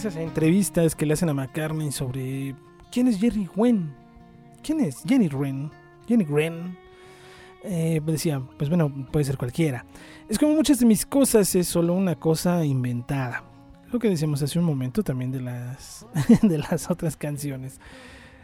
[0.05, 2.55] esas entrevistas que le hacen a McCartney sobre
[2.91, 3.91] quién es Jerry Wren,
[4.61, 5.71] quién es Jenny Wren,
[6.07, 6.77] Jenny Wren,
[7.63, 9.83] eh, decía, pues bueno, puede ser cualquiera.
[10.29, 13.43] Es como muchas de mis cosas, es solo una cosa inventada.
[13.91, 16.05] Lo que decíamos hace un momento también de las,
[16.43, 17.79] de las otras canciones.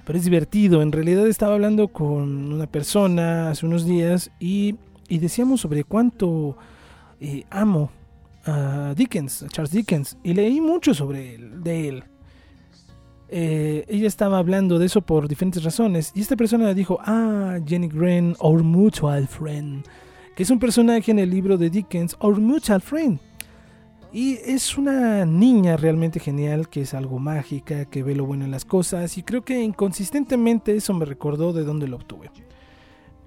[0.03, 0.81] Pero es divertido.
[0.81, 6.57] En realidad estaba hablando con una persona hace unos días y, y decíamos sobre cuánto
[7.19, 7.91] eh, amo
[8.45, 12.03] a Dickens, Charles Dickens, y leí mucho sobre él, de él.
[13.29, 17.87] Eh, ella estaba hablando de eso por diferentes razones, y esta persona dijo, ah, Jenny
[17.87, 19.83] Wren, Our Mutual Friend,
[20.35, 23.19] que es un personaje en el libro de Dickens, Our Mutual Friend.
[24.13, 28.51] Y es una niña realmente genial, que es algo mágica, que ve lo bueno en
[28.51, 32.29] las cosas, y creo que inconsistentemente eso me recordó de dónde lo obtuve.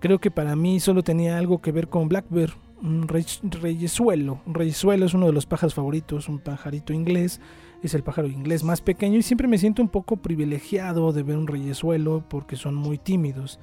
[0.01, 2.53] Creo que para mí solo tenía algo que ver con Blackbird,
[2.85, 4.41] un rey- reyesuelo.
[4.47, 7.41] Un reyesuelo es uno de los pájaros favoritos, un pajarito inglés.
[7.83, 11.37] Es el pájaro inglés más pequeño y siempre me siento un poco privilegiado de ver
[11.37, 13.59] un reyesuelo porque son muy tímidos.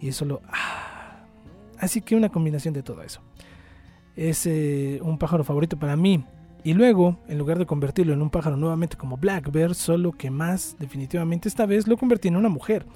[0.00, 0.42] Y eso lo...
[0.48, 1.24] ah.
[1.78, 3.20] Así que una combinación de todo eso.
[4.16, 6.24] Es eh, un pájaro favorito para mí.
[6.62, 10.76] Y luego, en lugar de convertirlo en un pájaro nuevamente como Blackbird, solo que más
[10.78, 12.86] definitivamente esta vez lo convertí en una mujer,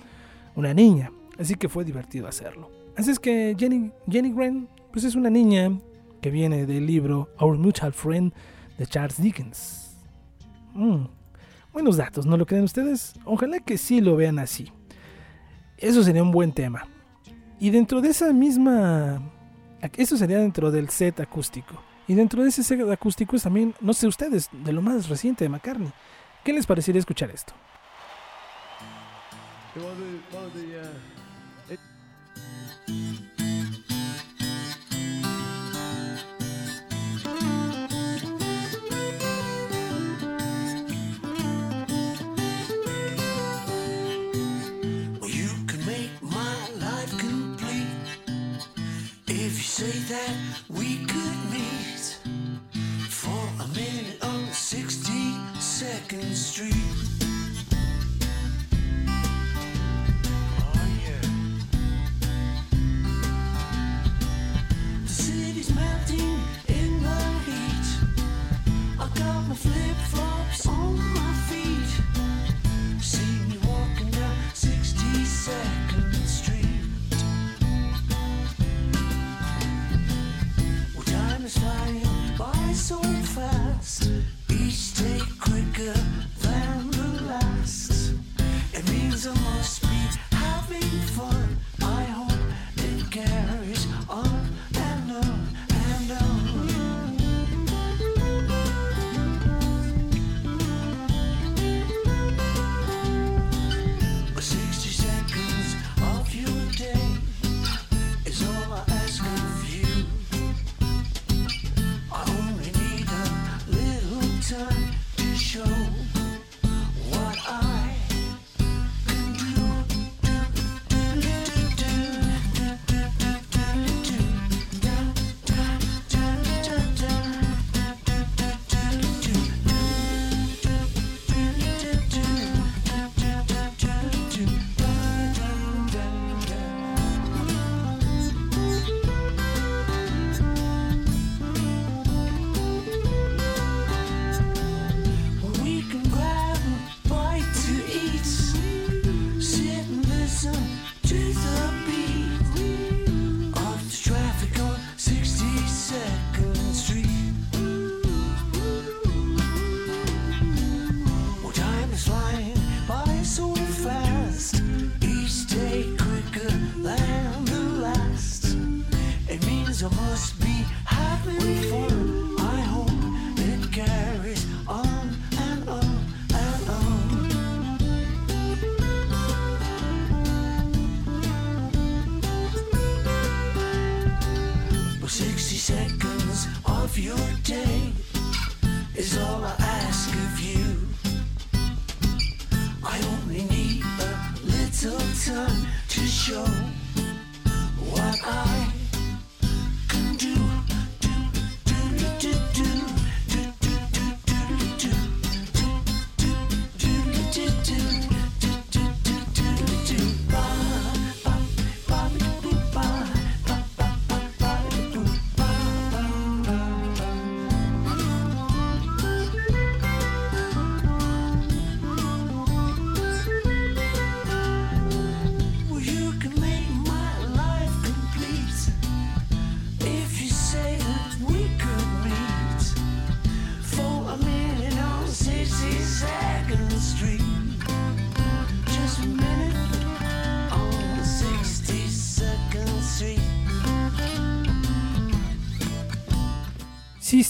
[0.57, 1.12] una niña.
[1.39, 2.71] Así que fue divertido hacerlo.
[2.97, 5.78] Así es que Jenny, Jenny Wren pues es una niña
[6.20, 8.32] que viene del libro Our Mutual Friend
[8.76, 9.97] de Charles Dickens.
[10.74, 11.05] Mm,
[11.72, 13.14] buenos datos, ¿no lo creen ustedes?
[13.24, 14.72] Ojalá que sí lo vean así.
[15.76, 16.86] Eso sería un buen tema.
[17.61, 19.22] Y dentro de esa misma...
[19.97, 21.80] Eso sería dentro del set acústico.
[22.09, 25.45] Y dentro de ese set acústico es también, no sé ustedes, de lo más reciente
[25.45, 25.93] de McCartney.
[26.43, 27.53] ¿Qué les parecería escuchar esto?
[50.09, 50.37] That
[50.71, 52.17] we could meet
[53.11, 53.29] for
[53.63, 56.97] a minute on 62nd Street.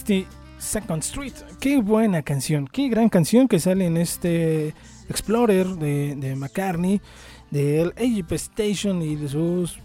[0.09, 1.35] 62nd Street.
[1.61, 4.75] Qué buena canción, qué gran canción que sale en este
[5.09, 7.01] Explorer de, de McCartney,
[7.51, 9.79] del Egypt Station y de sus...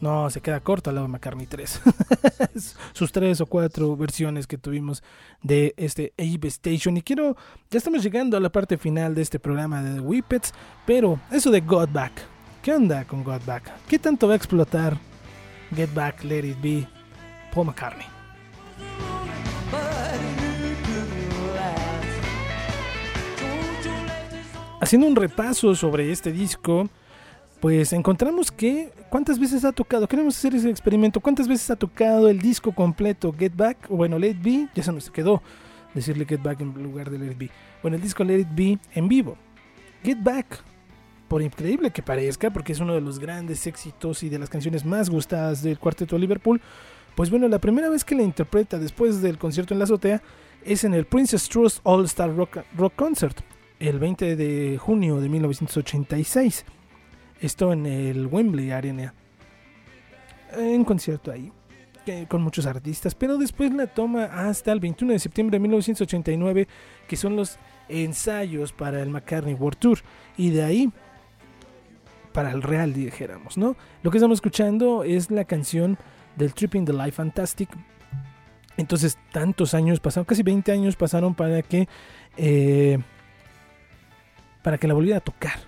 [0.00, 1.80] No, se queda corto al lado de McCartney 3.
[2.92, 5.02] sus tres o cuatro versiones que tuvimos
[5.42, 6.96] de este Egypt Station.
[6.98, 7.34] Y quiero,
[7.70, 10.52] ya estamos llegando a la parte final de este programa de The Whippets,
[10.84, 12.12] pero eso de Got Back.
[12.62, 13.72] ¿Qué onda con Got Back?
[13.88, 14.98] ¿Qué tanto va a explotar
[15.74, 16.86] Get Back, Let It Be,
[17.54, 18.06] Paul McCartney?
[24.78, 26.88] Haciendo un repaso sobre este disco,
[27.60, 32.28] pues encontramos que cuántas veces ha tocado, queremos hacer ese experimento, cuántas veces ha tocado
[32.28, 35.42] el disco completo Get Back, o bueno, Let It Be, ya se nos quedó
[35.94, 37.50] decirle Get Back en lugar de Let It Be.
[37.80, 39.38] Bueno, el disco Let It Be en vivo.
[40.04, 40.62] Get Back,
[41.26, 44.84] por increíble que parezca, porque es uno de los grandes éxitos y de las canciones
[44.84, 46.60] más gustadas del cuarteto de Liverpool,
[47.14, 50.22] pues bueno, la primera vez que la interpreta después del concierto en la azotea
[50.62, 53.40] es en el Princess Trust All Star Rock, Rock Concert,
[53.78, 56.64] el 20 de junio de 1986.
[57.40, 59.14] Esto en el Wembley Arena.
[60.52, 61.52] En concierto ahí,
[62.28, 66.68] con muchos artistas, pero después la toma hasta el 21 de septiembre de 1989,
[67.08, 67.58] que son los
[67.88, 69.98] ensayos para el McCartney World Tour.
[70.36, 70.92] Y de ahí
[72.32, 73.76] para el real, dijéramos, ¿no?
[74.02, 75.96] Lo que estamos escuchando es la canción
[76.36, 77.70] del Tripping the Life Fantastic.
[78.76, 81.88] Entonces, tantos años pasaron, casi 20 años pasaron para que
[82.36, 82.98] eh,
[84.66, 85.60] para que la volviera a tocar.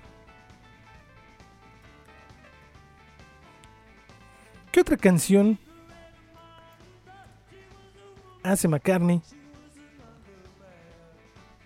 [4.72, 5.57] ¿Qué otra canción
[8.42, 9.22] hace McCartney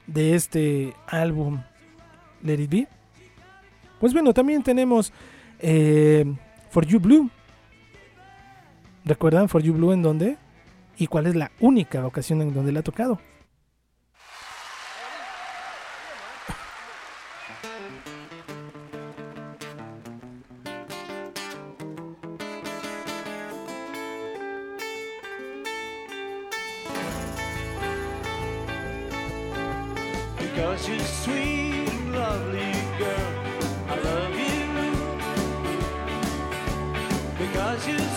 [0.07, 1.63] de este álbum
[2.43, 2.89] Let It Be?
[3.99, 5.11] Pues bueno, también tenemos
[5.59, 6.27] eh,
[6.69, 7.31] For You Blue.
[9.07, 10.37] ¿Recuerdan For You Blue en dónde?
[10.99, 13.19] ¿Y cuál es la única ocasión en donde la ha tocado?
[30.55, 33.33] Because you're sweet, lovely girl.
[33.89, 34.67] I love you.
[37.39, 38.12] Because you're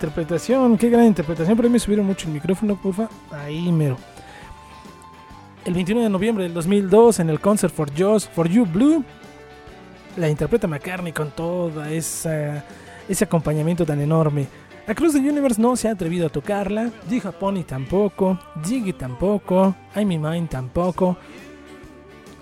[0.00, 0.78] interpretación!
[0.78, 1.54] ¡Qué gran interpretación!
[1.58, 3.10] Pero me subieron mucho el micrófono, porfa.
[3.30, 3.98] Ahí mero.
[5.66, 9.04] El 21 de noviembre del 2002, en el Concert for Joss For You Blue,
[10.16, 11.30] la interpreta McCartney con
[11.90, 12.64] esa,
[13.06, 14.46] ese acompañamiento tan enorme.
[14.86, 20.10] Across the Universe no se ha atrevido a tocarla, Diga Pony tampoco, Jiggy tampoco, I'm
[20.12, 21.18] in Mind tampoco.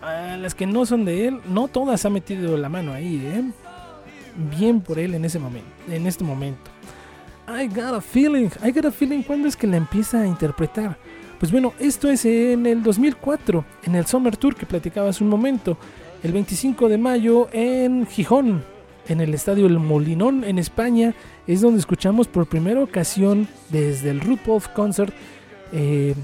[0.00, 3.42] A las que no son de él, no todas ha metido la mano ahí, ¿eh?
[4.56, 6.77] Bien por él en ese momento, en este momento.
[7.50, 10.98] I got a feeling, I got a feeling, ¿cuándo es que la empieza a interpretar?
[11.38, 15.30] Pues bueno, esto es en el 2004, en el Summer Tour que platicaba hace un
[15.30, 15.78] momento,
[16.22, 18.62] el 25 de mayo en Gijón,
[19.08, 21.14] en el estadio El Molinón en España,
[21.46, 25.14] es donde escuchamos por primera ocasión desde el RuPaul Concert
[25.72, 26.14] eh,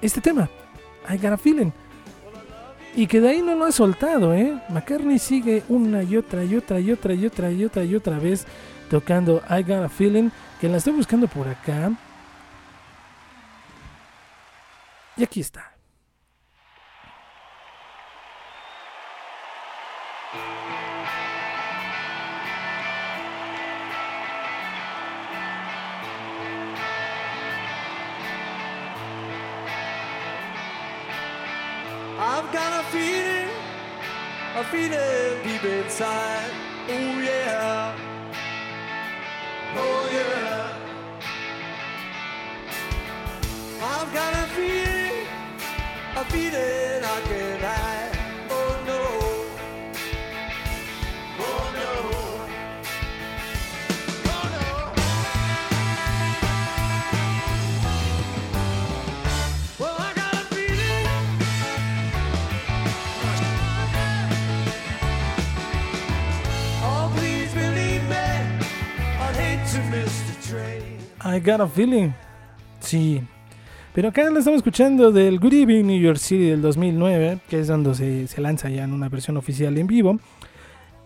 [0.00, 0.48] este tema,
[1.06, 1.70] I Got a Feeling.
[2.96, 4.58] Y que de ahí no lo ha soltado, ¿eh?
[4.70, 8.18] McCartney sigue una y otra y otra y otra y otra y otra y otra
[8.18, 8.46] vez
[8.92, 10.30] tocando I Got a Feeling,
[10.60, 11.90] que la estoy buscando por acá.
[15.16, 15.72] Y aquí está.
[32.18, 33.48] I've got a feeling,
[34.54, 36.50] a feeling deep inside.
[36.88, 38.01] Oh yeah,
[46.22, 46.30] Oh oh
[59.80, 61.00] oh I got a feeling.
[71.20, 72.14] I Got a Feeling.
[72.80, 73.31] Sí.
[73.94, 77.68] Pero acá la estamos escuchando del Good Evening New York City del 2009, que es
[77.68, 80.18] donde se, se lanza ya en una versión oficial en vivo.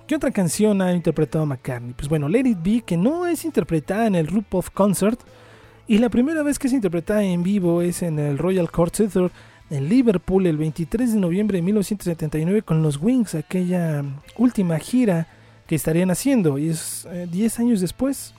[0.06, 1.94] ¿Qué otra canción ha interpretado McCartney?
[1.94, 5.18] Pues bueno, Let It Be, que no es interpretada en el RuPaul Concert.
[5.88, 9.30] Y la primera vez que es interpretada en vivo es en el Royal Court Theatre
[9.68, 14.04] en Liverpool el 23 de noviembre de 1979 con los Wings, aquella
[14.36, 15.26] última gira
[15.66, 16.56] que estarían haciendo.
[16.56, 18.32] Y es eh, 10 años después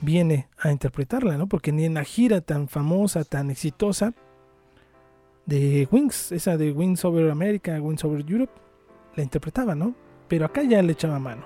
[0.00, 1.46] viene a interpretarla, ¿no?
[1.46, 4.14] Porque ni en la gira tan famosa, tan exitosa
[5.46, 8.52] de Wings, esa de Wings Over America, Wings Over Europe,
[9.16, 9.94] la interpretaba, ¿no?
[10.28, 11.44] Pero acá ya le echaba mano.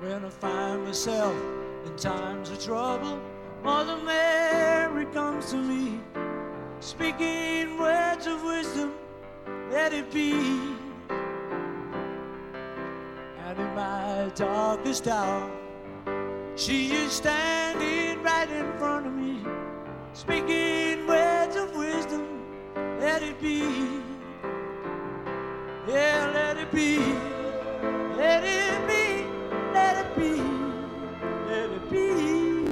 [0.00, 1.34] When I find myself
[1.84, 3.18] in times of trouble,
[3.62, 6.00] Mother Mary comes to me,
[6.80, 8.92] speaking words of wisdom,
[9.70, 10.76] let it be.
[13.46, 15.48] And in my darkest hour,
[16.56, 19.38] she is standing right in front of me,
[20.14, 22.26] speaking words of wisdom,
[22.98, 23.60] let it be.
[25.86, 26.98] Yeah, let it be.
[28.16, 29.26] Let it be.
[29.72, 30.42] Let it be.
[31.48, 32.66] Let it be.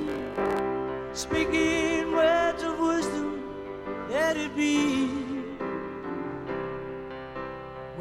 [1.12, 3.44] Speaking words of wisdom.
[4.10, 5.23] Let it be.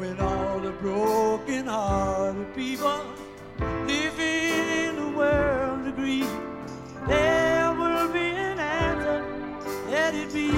[0.04, 3.04] When all the broken hearted people
[3.86, 6.26] living in the world agree,
[7.08, 9.24] there will be an answer.
[9.88, 10.50] Let it be.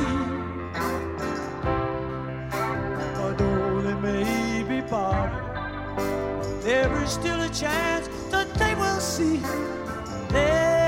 [3.22, 5.44] Although they may be parted,
[6.62, 9.40] there is still a chance that they will see.
[10.30, 10.85] There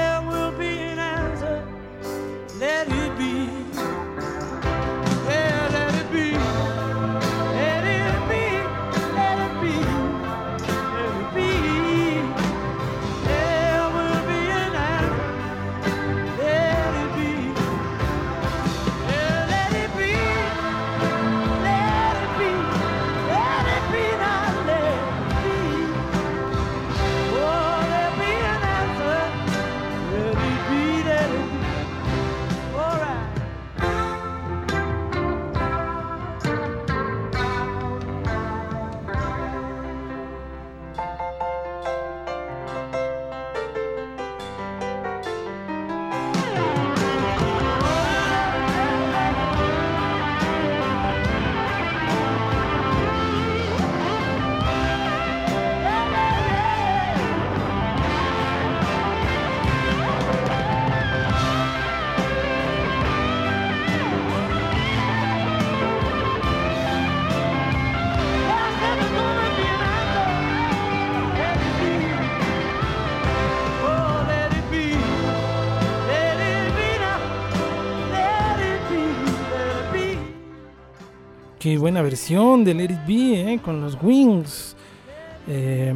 [81.77, 83.61] Buena versión de Let It Be, ¿eh?
[83.63, 84.77] Con los Wings.
[85.47, 85.93] Eh,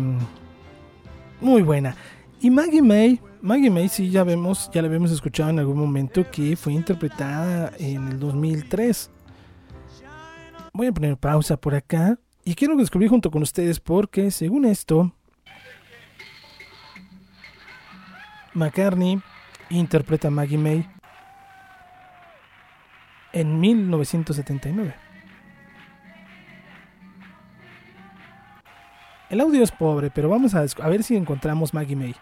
[1.41, 1.97] muy buena.
[2.41, 6.29] Y Maggie May, Maggie May sí ya vemos, ya la habíamos escuchado en algún momento
[6.31, 9.11] que fue interpretada en el 2003.
[10.73, 15.13] Voy a poner pausa por acá y quiero descubrir junto con ustedes porque según esto
[18.55, 19.21] McCartney
[19.71, 20.89] interpreta a Maggie May
[23.33, 25.12] en 1979.
[29.33, 32.15] El audio es pobre, pero vamos a, a ver si encontramos Maggie May.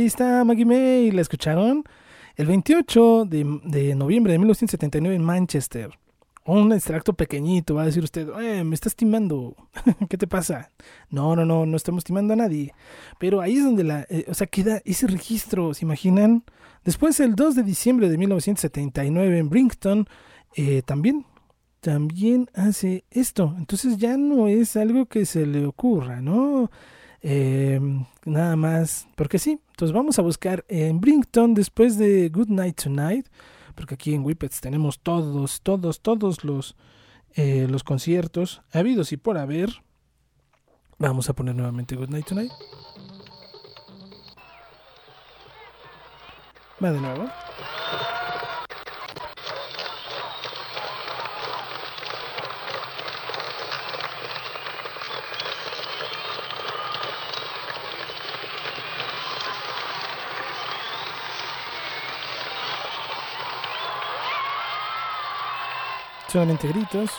[0.00, 1.84] Ahí está Maggie May, ¿la escucharon?
[2.36, 5.90] El 28 de, de noviembre de 1979 en Manchester.
[6.46, 9.54] Un extracto pequeñito, va a decir usted, eh, me estás timando,
[10.08, 10.70] ¿qué te pasa?
[11.10, 12.72] No, no, no, no estamos timando a nadie.
[13.18, 16.44] Pero ahí es donde la, eh, o sea, queda ese registro, ¿se imaginan?
[16.82, 20.06] Después, el 2 de diciembre de 1979 en Brinkton,
[20.56, 21.26] eh, también,
[21.80, 23.54] también hace esto.
[23.58, 26.70] Entonces ya no es algo que se le ocurra, ¿no?
[27.22, 27.78] Eh,
[28.24, 29.60] nada más, porque sí.
[29.80, 33.26] Entonces vamos a buscar en Brinkton después de Good Night Tonight,
[33.74, 36.76] porque aquí en Whippets tenemos todos, todos, todos los,
[37.32, 39.70] eh, los conciertos habidos y por haber.
[40.98, 42.52] Vamos a poner nuevamente Good Night Tonight.
[46.84, 47.24] Va de nuevo.
[66.30, 67.10] Solamente gritos.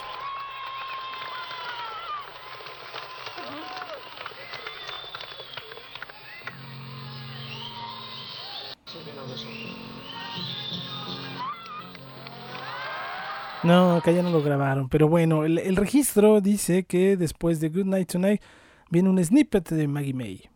[13.64, 14.88] No, acá ya no lo grabaron.
[14.88, 18.42] Pero bueno, el, el registro dice que después de Good Night Tonight
[18.90, 20.50] viene un snippet de Maggie May.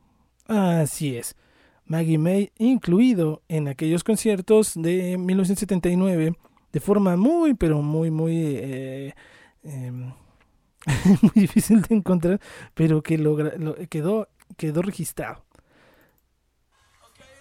[0.47, 1.35] Así es.
[1.85, 6.35] Maggie May incluido en aquellos conciertos de 1979
[6.75, 9.15] de forma muy, pero muy, muy, eh,
[9.63, 9.91] eh,
[11.21, 12.41] muy difícil de encontrar,
[12.73, 15.45] pero que logra, lo, quedó, quedó registrado.
[17.13, 17.31] Okay,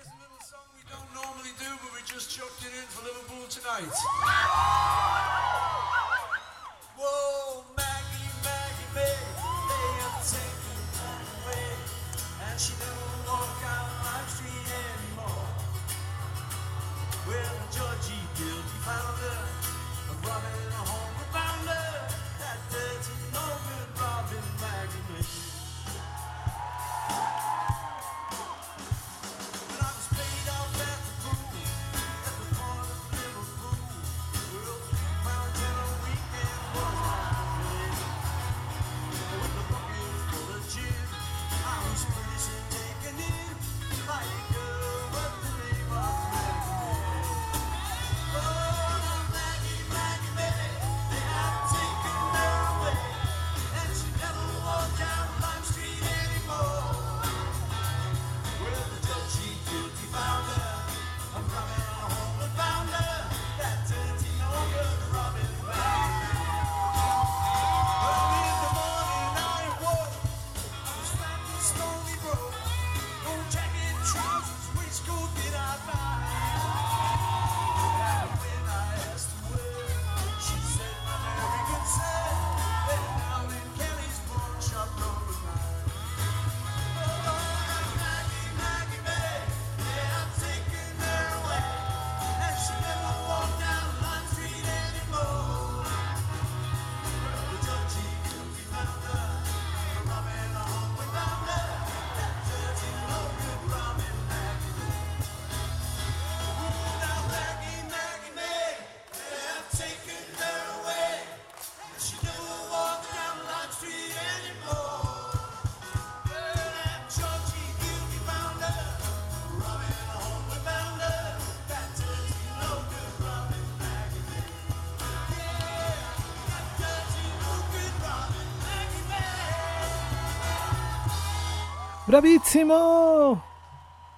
[132.14, 133.44] ¡Bravísimo!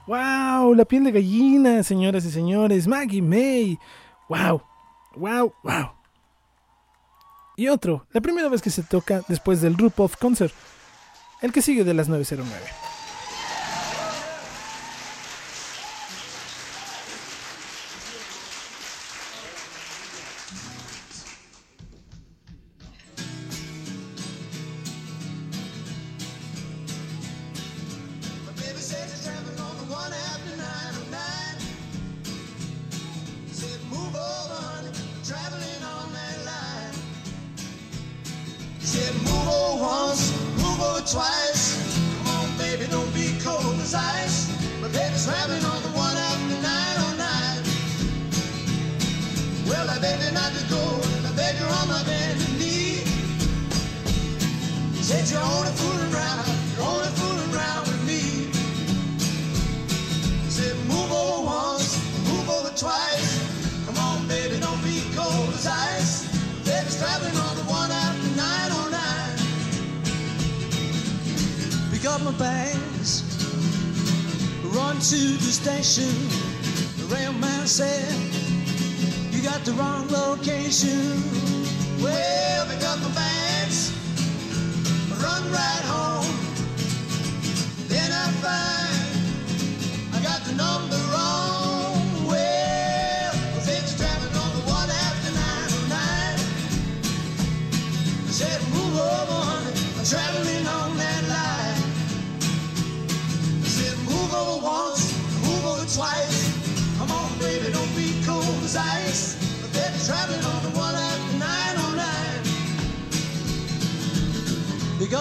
[0.06, 0.74] ¡Wow!
[0.74, 2.86] La piel de gallina, señoras y señores.
[2.86, 3.78] Maggie May.
[4.28, 4.60] ¡Wow!
[5.14, 5.54] ¡Wow!
[5.62, 5.92] ¡Wow!
[7.56, 10.52] Y otro, la primera vez que se toca después del Rupov Concert.
[11.40, 12.85] El que sigue de las 909.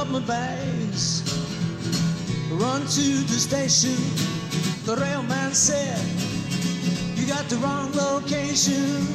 [0.06, 1.24] Up my bags,
[2.52, 3.96] run to the station.
[4.86, 6.00] The railman said,
[7.16, 9.08] You got the wrong location.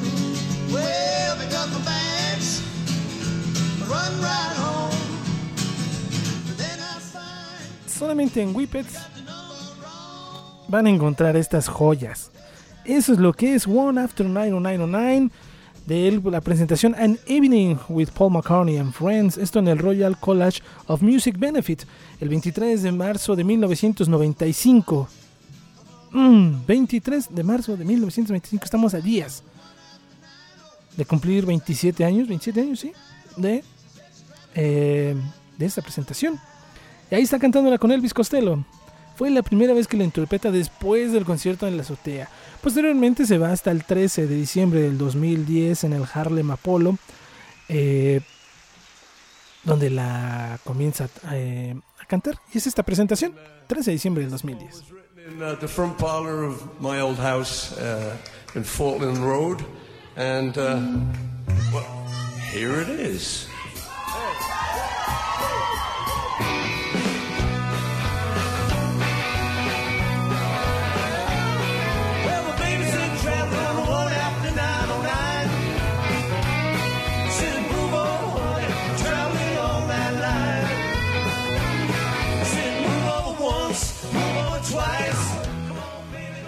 [0.71, 2.61] Well, pick up my bags,
[3.89, 4.97] run right home.
[6.57, 8.97] Then I find Solamente en Whippets
[10.67, 12.31] van a encontrar estas joyas.
[12.85, 15.31] Eso es lo que es One After 90909
[15.85, 20.17] de él, la presentación An Evening with Paul McCartney and Friends, esto en el Royal
[20.19, 21.83] College of Music Benefit,
[22.19, 25.09] el 23 de marzo de 1995.
[26.11, 29.43] Mm, 23 de marzo de 1925, estamos a días
[30.95, 32.91] de cumplir 27 años, 27 años, sí,
[33.37, 33.63] de,
[34.55, 35.15] eh,
[35.57, 36.39] de esta presentación.
[37.09, 38.63] Y ahí está cantándola con Elvis Costello.
[39.21, 42.27] Fue la primera vez que la interpreta después del concierto en la azotea.
[42.59, 46.97] Posteriormente se va hasta el 13 de diciembre del 2010 en el Harlem Apollo,
[47.69, 48.21] eh,
[49.63, 52.39] donde la comienza eh, a cantar.
[52.51, 53.35] Y es esta presentación,
[53.67, 54.85] 13 de diciembre del 2010.
[60.17, 62.07] in uh, uh, uh,
[62.51, 62.83] here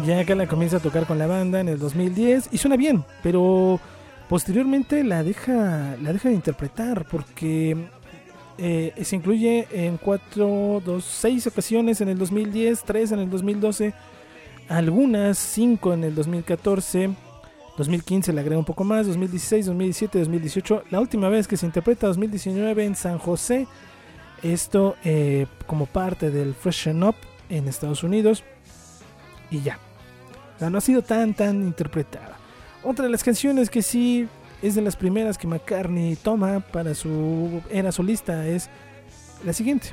[0.05, 3.05] Ya acá la comienza a tocar con la banda en el 2010 y suena bien,
[3.21, 3.80] pero
[4.27, 7.88] posteriormente la deja, la deja de interpretar porque
[8.57, 13.93] eh, se incluye en 4, 2, 6 ocasiones en el 2010, 3 en el 2012,
[14.67, 17.15] algunas 5 en el 2014.
[17.77, 20.84] 2015 le agrega un poco más, 2016, 2017, 2018.
[20.91, 23.67] La última vez que se interpreta 2019 en San José.
[24.43, 27.15] Esto eh, como parte del Freshen Up
[27.49, 28.43] en Estados Unidos.
[29.49, 29.80] Y ya.
[30.69, 32.38] No ha sido tan, tan interpretada.
[32.84, 34.27] Otra de las canciones que sí
[34.61, 38.69] es de las primeras que McCartney toma para su era solista es
[39.45, 39.90] la siguiente.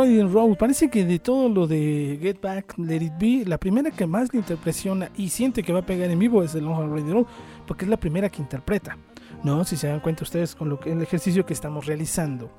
[0.00, 3.90] Riding Road, parece que de todo lo de Get Back, Let It Be, la primera
[3.90, 6.92] que más le interpresiona y siente que va a pegar en vivo es The Long
[6.94, 7.26] Riding Road,
[7.66, 8.96] porque es la primera que interpreta.
[9.42, 12.50] No, si se dan cuenta ustedes con lo que, el ejercicio que estamos realizando.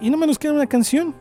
[0.00, 1.14] Y no me nos queda una canción,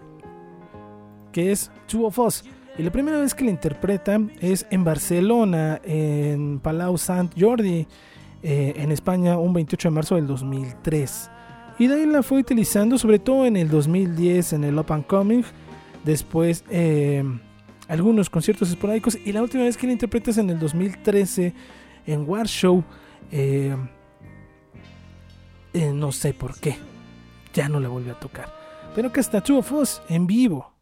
[1.31, 2.43] que es Two of Us.
[2.77, 7.87] Y la primera vez que la interpreta es en Barcelona, en Palau Sant Jordi,
[8.41, 11.29] eh, en España, un 28 de marzo del 2003.
[11.79, 15.07] Y de ahí la fue utilizando, sobre todo en el 2010, en el Up and
[15.07, 15.43] Coming.
[16.03, 17.23] Después, eh,
[17.87, 19.17] algunos conciertos esporádicos.
[19.25, 21.53] Y la última vez que la interpretas en el 2013,
[22.05, 22.83] en War Show.
[23.31, 23.75] eh,
[25.73, 26.77] eh, no sé por qué.
[27.53, 28.53] Ya no la volvió a tocar.
[28.95, 30.78] Pero que está Two of Us en vivo.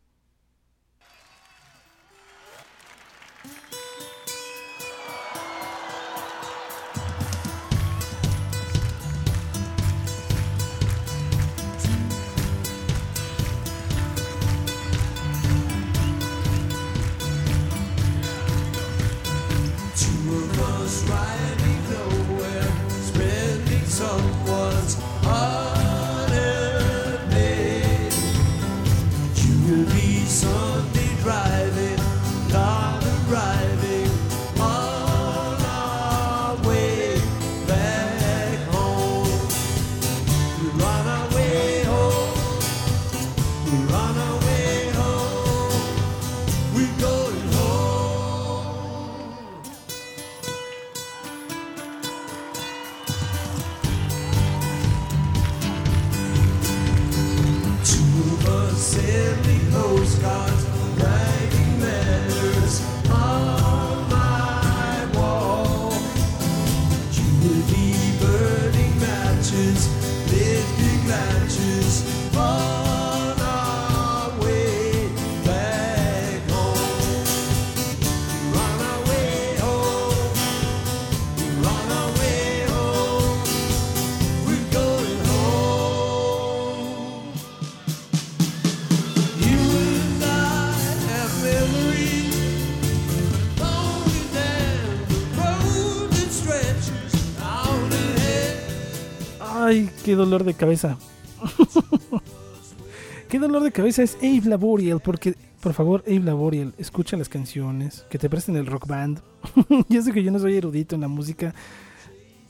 [99.67, 100.97] Ay, qué dolor de cabeza.
[103.29, 108.05] qué dolor de cabeza es Abe Laboriel, porque, por favor, Abe Laboriel, escucha las canciones,
[108.09, 109.19] que te presten el rock band.
[109.89, 111.53] ya sé que yo no soy erudito en la música,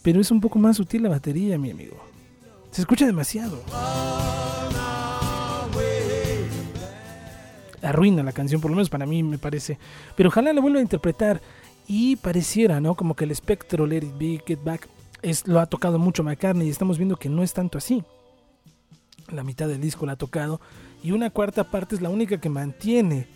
[0.03, 1.97] pero es un poco más sutil la batería, mi amigo.
[2.69, 3.63] Se escucha demasiado.
[7.81, 9.79] Arruina la canción, por lo menos para mí me parece.
[10.15, 11.41] Pero ojalá la vuelva a interpretar.
[11.87, 12.93] Y pareciera, ¿no?
[12.93, 14.87] Como que el espectro Let It Be, Get Back,
[15.21, 18.03] es, lo ha tocado mucho McCartney y estamos viendo que no es tanto así.
[19.31, 20.61] La mitad del disco la ha tocado
[21.03, 23.27] y una cuarta parte es la única que mantiene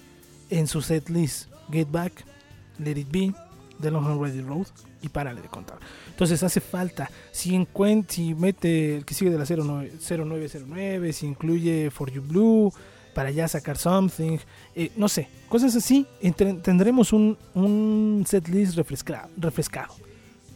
[0.49, 2.26] en su set list Get Back,
[2.80, 3.34] Let It Be,
[3.82, 4.68] The Long and Ready Road
[5.02, 5.80] y párale de contar.
[6.10, 11.28] Entonces hace falta, si, encuent si mete el que sigue de la 09, 0909, si
[11.28, 12.74] incluye For You Blue,
[13.14, 14.38] para ya sacar something,
[14.76, 16.06] eh, no sé, cosas así,
[16.64, 19.94] tendremos un, un set list refrescado, refrescado.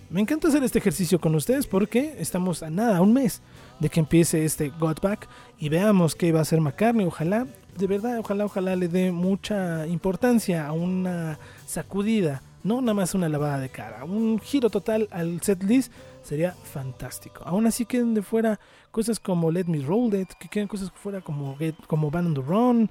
[0.07, 3.41] Me encanta hacer este ejercicio con ustedes porque estamos a nada, a un mes
[3.79, 5.27] de que empiece este Got Back
[5.57, 7.07] y veamos qué va a hacer McCartney.
[7.07, 13.15] Ojalá, de verdad, ojalá, ojalá le dé mucha importancia a una sacudida, no nada más
[13.15, 15.91] una lavada de cara, un giro total al set list
[16.25, 17.43] sería fantástico.
[17.45, 18.59] Aún así queden de fuera
[18.91, 22.33] cosas como Let Me Roll It, que queden cosas fuera como, Get- como Band on
[22.33, 22.89] the Run.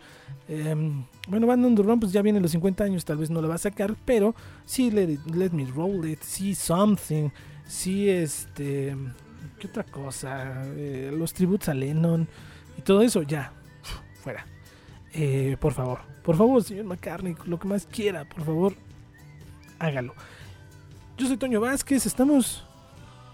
[0.49, 3.43] Em, bueno, Band on the Run pues ya viene los 50 años, tal vez no
[3.43, 4.35] la va a sacar, pero
[4.65, 7.29] sí Let, Me Roll It, sí Something,
[7.67, 8.97] sí este...
[9.59, 10.63] ¿Qué otra cosa?
[10.77, 12.29] Eh, los tributos a Lennon
[12.79, 13.53] y todo eso, ya,
[14.23, 14.47] fuera.
[15.13, 18.75] Eh, por favor, por favor, señor McCartney, lo que más quiera, por favor,
[19.79, 20.15] hágalo.
[21.17, 22.67] Yo soy Toño Vázquez, estamos...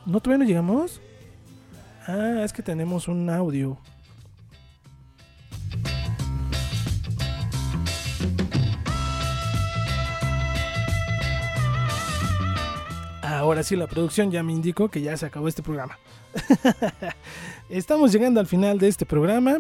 [0.06, 1.00] ¿No todavía no llegamos?
[2.06, 3.78] Ah, es que tenemos un audio.
[13.22, 15.98] Ahora sí, la producción ya me indicó que ya se acabó este programa.
[17.68, 19.58] Estamos llegando al final de este programa.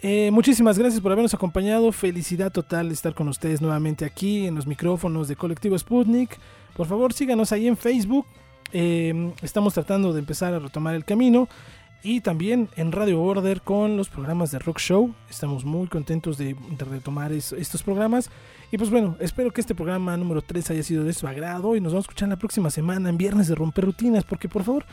[0.00, 1.90] Eh, muchísimas gracias por habernos acompañado.
[1.90, 6.38] Felicidad total de estar con ustedes nuevamente aquí en los micrófonos de Colectivo Sputnik.
[6.76, 8.26] Por favor, síganos ahí en Facebook.
[8.72, 11.48] Eh, estamos tratando de empezar a retomar el camino.
[12.00, 15.12] y también en Radio Border con los programas de Rock Show.
[15.28, 18.30] Estamos muy contentos de, retomar es- estos programas.
[18.70, 21.80] Y pues bueno, espero que este programa número 3 haya sido de su agrado y
[21.80, 24.86] nos vamos a escuchar la próxima semana en Viernes de Romper Rutinas, porque por favor,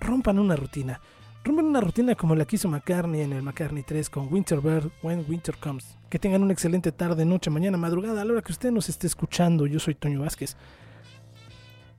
[0.00, 1.00] rompan una rutina.
[1.42, 4.88] Rompan una rutina como la que hizo McCartney en el McCartney 3 con Winter Bird
[5.02, 5.96] When Winter Comes.
[6.08, 9.08] Que tengan una excelente tarde, noche, mañana, madrugada, a la hora que usted nos esté
[9.08, 9.66] escuchando.
[9.66, 10.56] Yo soy Toño Vázquez.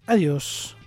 [0.07, 0.77] Adiós.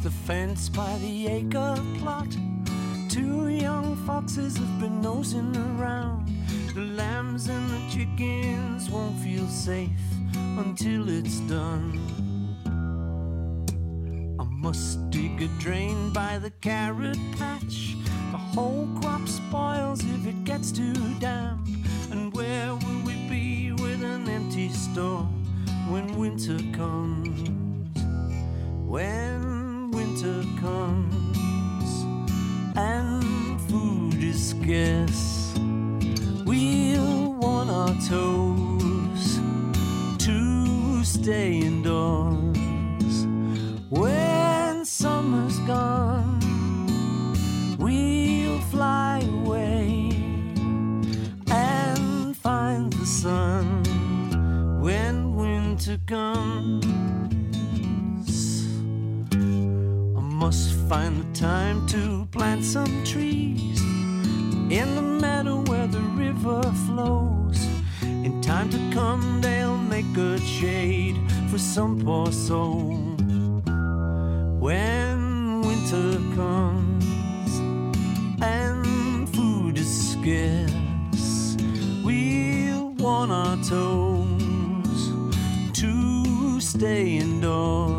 [0.00, 2.26] The fence by the acre plot.
[3.08, 6.28] Two young foxes have been nosing around.
[6.74, 9.90] The lambs and the chickens won't feel safe
[10.58, 12.00] until it's done.
[14.40, 17.94] I must dig a drain by the carrot patch.
[18.32, 21.68] The whole crop spoils if it gets too damp.
[22.10, 25.28] And where will we be with an empty store
[25.88, 27.52] when winter comes?
[28.92, 29.51] when
[29.92, 32.04] winter comes
[32.76, 35.52] and food is scarce,
[36.44, 39.40] we'll want our toes
[40.18, 41.71] to stay indoors.
[60.92, 67.66] Find the time to plant some trees in the meadow where the river flows.
[68.02, 71.16] In time to come, they'll make good shade
[71.50, 72.92] for some poor soul.
[74.66, 77.06] When winter comes
[78.42, 81.56] and food is scarce,
[82.04, 85.00] we'll want our toes
[85.72, 87.91] to stay indoors.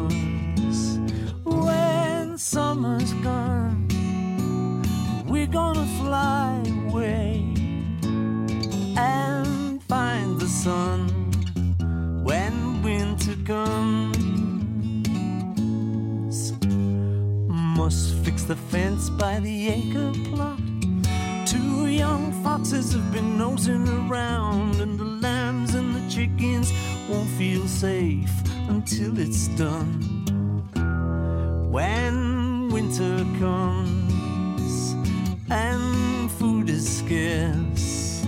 [2.54, 3.88] Summer's gone,
[5.26, 7.52] we're gonna fly away
[8.96, 11.10] and find the sun
[12.24, 14.14] when winter comes.
[17.50, 20.60] Must fix the fence by the acre plot.
[21.48, 26.72] Two young foxes have been nosing around, and the lambs and the chickens
[27.10, 28.32] won't feel safe
[28.70, 30.22] until it's done.
[31.72, 32.23] When
[32.84, 34.94] winter comes
[35.50, 38.26] and food is scarce,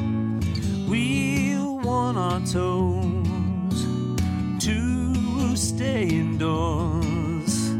[0.88, 3.86] we'll want our toes
[4.66, 7.72] to stay indoors.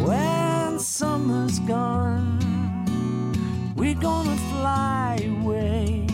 [0.00, 2.38] When summer's gone,
[3.76, 6.06] we're gonna fly away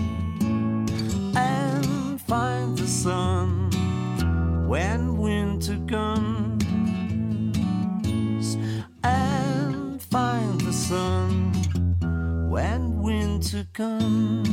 [1.37, 3.71] and find the sun
[4.67, 6.34] when winter comes
[13.55, 14.44] and